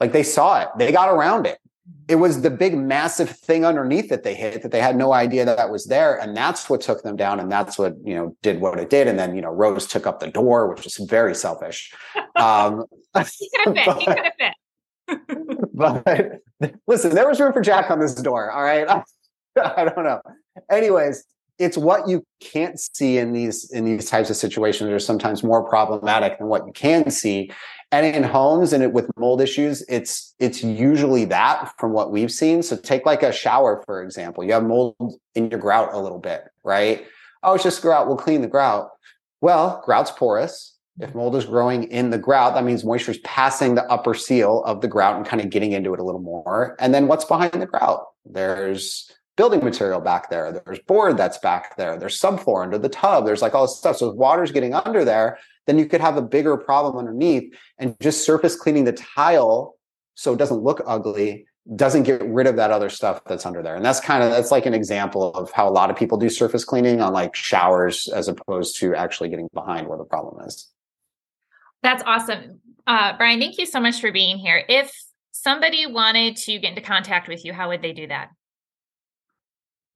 Like 0.00 0.12
they 0.12 0.22
saw 0.22 0.62
it, 0.62 0.68
they 0.78 0.90
got 0.90 1.10
around 1.10 1.46
it 1.46 1.58
it 2.08 2.16
was 2.16 2.42
the 2.42 2.50
big 2.50 2.76
massive 2.76 3.30
thing 3.30 3.64
underneath 3.64 4.08
that 4.08 4.22
they 4.22 4.34
hit 4.34 4.62
that 4.62 4.70
they 4.70 4.80
had 4.80 4.96
no 4.96 5.12
idea 5.12 5.44
that 5.44 5.56
that 5.56 5.70
was 5.70 5.86
there 5.86 6.18
and 6.18 6.36
that's 6.36 6.68
what 6.70 6.80
took 6.80 7.02
them 7.02 7.16
down 7.16 7.40
and 7.40 7.50
that's 7.50 7.78
what 7.78 7.94
you 8.04 8.14
know 8.14 8.36
did 8.42 8.60
what 8.60 8.78
it 8.78 8.90
did 8.90 9.06
and 9.06 9.18
then 9.18 9.34
you 9.34 9.42
know 9.42 9.50
rose 9.50 9.86
took 9.86 10.06
up 10.06 10.20
the 10.20 10.30
door 10.30 10.68
which 10.68 10.86
is 10.86 10.96
very 10.96 11.34
selfish. 11.34 11.92
Um 12.36 12.84
he 13.38 13.48
could 13.64 13.78
have 13.78 13.84
fit 13.84 13.98
he 14.00 14.06
could 14.06 14.18
have 14.18 14.32
fit. 14.38 15.68
but 15.74 16.40
listen 16.88 17.14
there 17.14 17.28
was 17.28 17.38
room 17.38 17.52
for 17.52 17.60
jack 17.60 17.90
on 17.90 18.00
this 18.00 18.14
door 18.14 18.50
all 18.50 18.62
right? 18.62 18.88
I, 18.88 19.02
I 19.56 19.84
don't 19.84 20.04
know. 20.04 20.20
Anyways 20.70 21.24
it's 21.58 21.76
what 21.76 22.08
you 22.08 22.24
can't 22.40 22.80
see 22.80 23.18
in 23.18 23.32
these 23.32 23.70
in 23.70 23.84
these 23.84 24.10
types 24.10 24.30
of 24.30 24.36
situations 24.36 24.90
are 24.90 24.98
sometimes 24.98 25.44
more 25.44 25.62
problematic 25.68 26.38
than 26.38 26.48
what 26.48 26.66
you 26.66 26.72
can 26.72 27.10
see 27.10 27.50
and 27.94 28.16
in 28.16 28.22
homes 28.22 28.72
and 28.72 28.82
it, 28.82 28.92
with 28.92 29.10
mold 29.16 29.40
issues 29.40 29.82
it's 29.88 30.34
it's 30.38 30.62
usually 30.62 31.24
that 31.26 31.72
from 31.78 31.92
what 31.92 32.10
we've 32.10 32.32
seen. 32.32 32.62
So 32.62 32.76
take 32.76 33.06
like 33.06 33.22
a 33.22 33.32
shower 33.32 33.82
for 33.86 34.02
example. 34.02 34.44
You 34.44 34.52
have 34.52 34.64
mold 34.64 34.96
in 35.34 35.50
your 35.50 35.60
grout 35.60 35.92
a 35.92 35.98
little 35.98 36.18
bit 36.18 36.44
right? 36.64 37.04
Oh 37.42 37.54
it's 37.54 37.64
just 37.64 37.82
grout. 37.82 38.06
We'll 38.06 38.16
clean 38.16 38.40
the 38.40 38.48
grout. 38.48 38.90
Well 39.40 39.82
grout's 39.84 40.10
porous. 40.10 40.76
If 40.98 41.10
mm-hmm. 41.10 41.18
mold 41.18 41.36
is 41.36 41.44
growing 41.44 41.84
in 41.84 42.10
the 42.10 42.18
grout 42.18 42.54
that 42.54 42.64
means 42.64 42.84
moisture 42.84 43.12
is 43.12 43.18
passing 43.18 43.74
the 43.74 43.84
upper 43.84 44.14
seal 44.14 44.62
of 44.64 44.80
the 44.80 44.88
grout 44.88 45.16
and 45.16 45.26
kind 45.26 45.42
of 45.42 45.50
getting 45.50 45.72
into 45.72 45.94
it 45.94 46.00
a 46.00 46.04
little 46.04 46.22
more. 46.22 46.76
And 46.78 46.92
then 46.92 47.06
what's 47.06 47.24
behind 47.24 47.52
the 47.52 47.66
grout? 47.66 48.06
There's 48.24 49.10
building 49.36 49.64
material 49.64 50.00
back 50.00 50.30
there. 50.30 50.62
There's 50.64 50.78
board 50.80 51.16
that's 51.16 51.38
back 51.38 51.76
there. 51.76 51.96
There's 51.96 52.20
subfloor 52.20 52.62
under 52.62 52.78
the 52.78 52.88
tub. 52.88 53.26
There's 53.26 53.42
like 53.42 53.54
all 53.54 53.66
this 53.66 53.76
stuff. 53.76 53.96
So 53.96 54.10
if 54.10 54.16
water's 54.16 54.52
getting 54.52 54.74
under 54.74 55.04
there 55.04 55.38
then 55.66 55.78
you 55.78 55.86
could 55.86 56.00
have 56.00 56.16
a 56.16 56.22
bigger 56.22 56.56
problem 56.56 56.96
underneath 56.96 57.54
and 57.78 57.96
just 58.00 58.24
surface 58.24 58.56
cleaning 58.56 58.84
the 58.84 58.92
tile 58.92 59.76
so 60.14 60.32
it 60.32 60.38
doesn't 60.38 60.62
look 60.62 60.82
ugly 60.86 61.46
doesn't 61.76 62.02
get 62.02 62.22
rid 62.22 62.46
of 62.46 62.56
that 62.56 62.70
other 62.70 62.90
stuff 62.90 63.22
that's 63.24 63.46
under 63.46 63.62
there. 63.62 63.74
And 63.74 63.82
that's 63.82 63.98
kind 63.98 64.22
of 64.22 64.30
that's 64.30 64.50
like 64.50 64.66
an 64.66 64.74
example 64.74 65.32
of 65.32 65.50
how 65.50 65.66
a 65.66 65.70
lot 65.70 65.90
of 65.90 65.96
people 65.96 66.18
do 66.18 66.28
surface 66.28 66.62
cleaning 66.62 67.00
on 67.00 67.14
like 67.14 67.34
showers 67.34 68.06
as 68.08 68.28
opposed 68.28 68.78
to 68.80 68.94
actually 68.94 69.30
getting 69.30 69.48
behind 69.54 69.88
where 69.88 69.96
the 69.96 70.04
problem 70.04 70.46
is. 70.46 70.68
That's 71.82 72.02
awesome. 72.04 72.60
Uh, 72.86 73.16
brian 73.16 73.40
thank 73.40 73.56
you 73.56 73.64
so 73.64 73.80
much 73.80 73.98
for 73.98 74.12
being 74.12 74.36
here. 74.36 74.62
If 74.68 74.92
somebody 75.30 75.86
wanted 75.86 76.36
to 76.36 76.58
get 76.58 76.70
into 76.70 76.82
contact 76.82 77.28
with 77.28 77.46
you 77.46 77.54
how 77.54 77.68
would 77.68 77.80
they 77.80 77.92
do 77.92 78.06
that 78.08 78.28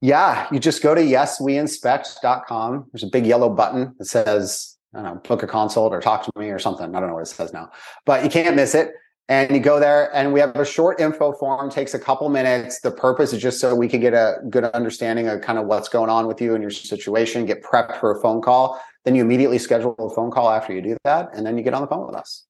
yeah 0.01 0.47
you 0.53 0.59
just 0.59 0.83
go 0.83 0.95
to 0.95 1.01
yesweinspect.com 1.01 2.87
there's 2.93 3.03
a 3.03 3.09
big 3.09 3.27
yellow 3.27 3.49
button 3.49 3.95
that 3.99 4.07
says 4.07 4.79
I 4.95 5.03
don't 5.03 5.15
know, 5.15 5.21
book 5.21 5.43
a 5.43 5.47
consult 5.47 5.93
or 5.93 6.01
talk 6.01 6.25
to 6.25 6.33
me 6.37 6.49
or 6.49 6.59
something. 6.59 6.95
I 6.95 7.01
don't 7.01 7.09
know 7.09 7.15
what 7.15 7.23
it 7.23 7.27
says 7.27 7.53
now, 7.53 7.71
but 8.07 8.25
you 8.25 8.31
can't 8.31 8.57
miss 8.57 8.75
it. 8.75 8.93
And 9.31 9.51
you 9.55 9.61
go 9.61 9.79
there 9.79 10.15
and 10.17 10.33
we 10.33 10.41
have 10.41 10.57
a 10.57 10.65
short 10.65 10.99
info 11.01 11.33
form, 11.33 11.71
takes 11.71 11.93
a 11.93 11.99
couple 11.99 12.31
minutes. 12.31 12.81
The 12.81 12.91
purpose 12.91 13.35
is 13.35 13.43
just 13.43 13.61
so 13.61 13.75
we 13.75 13.87
can 13.87 14.01
get 14.01 14.15
a 14.15 14.39
good 14.49 14.65
understanding 14.65 15.29
of 15.29 15.43
kind 15.43 15.59
of 15.59 15.67
what's 15.67 15.91
going 15.91 16.09
on 16.09 16.27
with 16.27 16.41
you 16.41 16.55
and 16.55 16.63
your 16.63 16.71
situation, 16.71 17.45
get 17.45 17.63
prepped 17.63 18.01
for 18.01 18.17
a 18.17 18.23
phone 18.23 18.41
call. 18.41 18.81
Then 19.05 19.15
you 19.15 19.21
immediately 19.21 19.59
schedule 19.59 19.95
a 19.99 20.09
phone 20.15 20.31
call 20.31 20.49
after 20.49 20.73
you 20.73 20.81
do 20.81 20.97
that. 21.05 21.29
And 21.35 21.45
then 21.45 21.59
you 21.59 21.63
get 21.63 21.75
on 21.75 21.83
the 21.83 21.89
phone 21.89 22.07
with 22.07 22.17
us. 22.17 22.47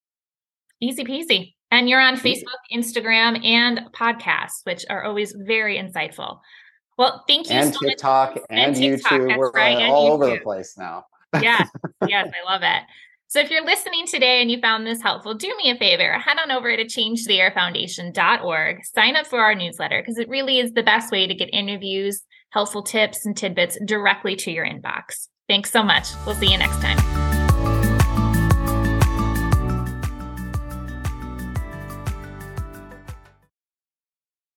Easy 0.80 1.02
peasy. 1.02 1.54
And 1.72 1.88
you're 1.88 2.00
on 2.00 2.14
Facebook, 2.16 2.44
Instagram, 2.72 3.44
and 3.44 3.80
podcasts, 3.92 4.62
which 4.62 4.86
are 4.88 5.02
always 5.02 5.34
very 5.36 5.76
insightful. 5.76 6.38
Well, 6.98 7.24
thank 7.26 7.48
you 7.48 7.54
and 7.54 7.72
so 7.72 7.80
TikTok 7.80 8.34
much. 8.34 8.44
and, 8.50 8.58
and 8.58 8.76
TikTok, 8.76 9.12
YouTube. 9.12 9.38
We're 9.38 9.50
right, 9.52 9.88
all 9.88 10.12
over 10.12 10.28
the 10.28 10.40
place 10.40 10.76
now 10.76 11.04
yes, 11.34 11.68
yes, 12.08 12.28
I 12.28 12.50
love 12.50 12.62
it. 12.62 12.82
So 13.28 13.40
if 13.40 13.50
you're 13.50 13.64
listening 13.64 14.06
today 14.06 14.40
and 14.40 14.50
you 14.50 14.58
found 14.60 14.86
this 14.86 15.02
helpful, 15.02 15.34
do 15.34 15.54
me 15.62 15.70
a 15.70 15.76
favor, 15.76 16.12
head 16.12 16.38
on 16.38 16.50
over 16.50 16.74
to 16.74 16.84
changetheairfoundation.org, 16.84 18.84
sign 18.86 19.16
up 19.16 19.26
for 19.26 19.40
our 19.40 19.54
newsletter 19.54 20.00
because 20.00 20.18
it 20.18 20.30
really 20.30 20.58
is 20.58 20.72
the 20.72 20.82
best 20.82 21.12
way 21.12 21.26
to 21.26 21.34
get 21.34 21.50
interviews, 21.52 22.22
helpful 22.50 22.82
tips 22.82 23.26
and 23.26 23.36
tidbits 23.36 23.78
directly 23.84 24.34
to 24.36 24.50
your 24.50 24.66
inbox. 24.66 25.28
Thanks 25.46 25.70
so 25.70 25.82
much. 25.82 26.08
We'll 26.24 26.36
see 26.36 26.50
you 26.50 26.58
next 26.58 26.80
time. 26.80 27.27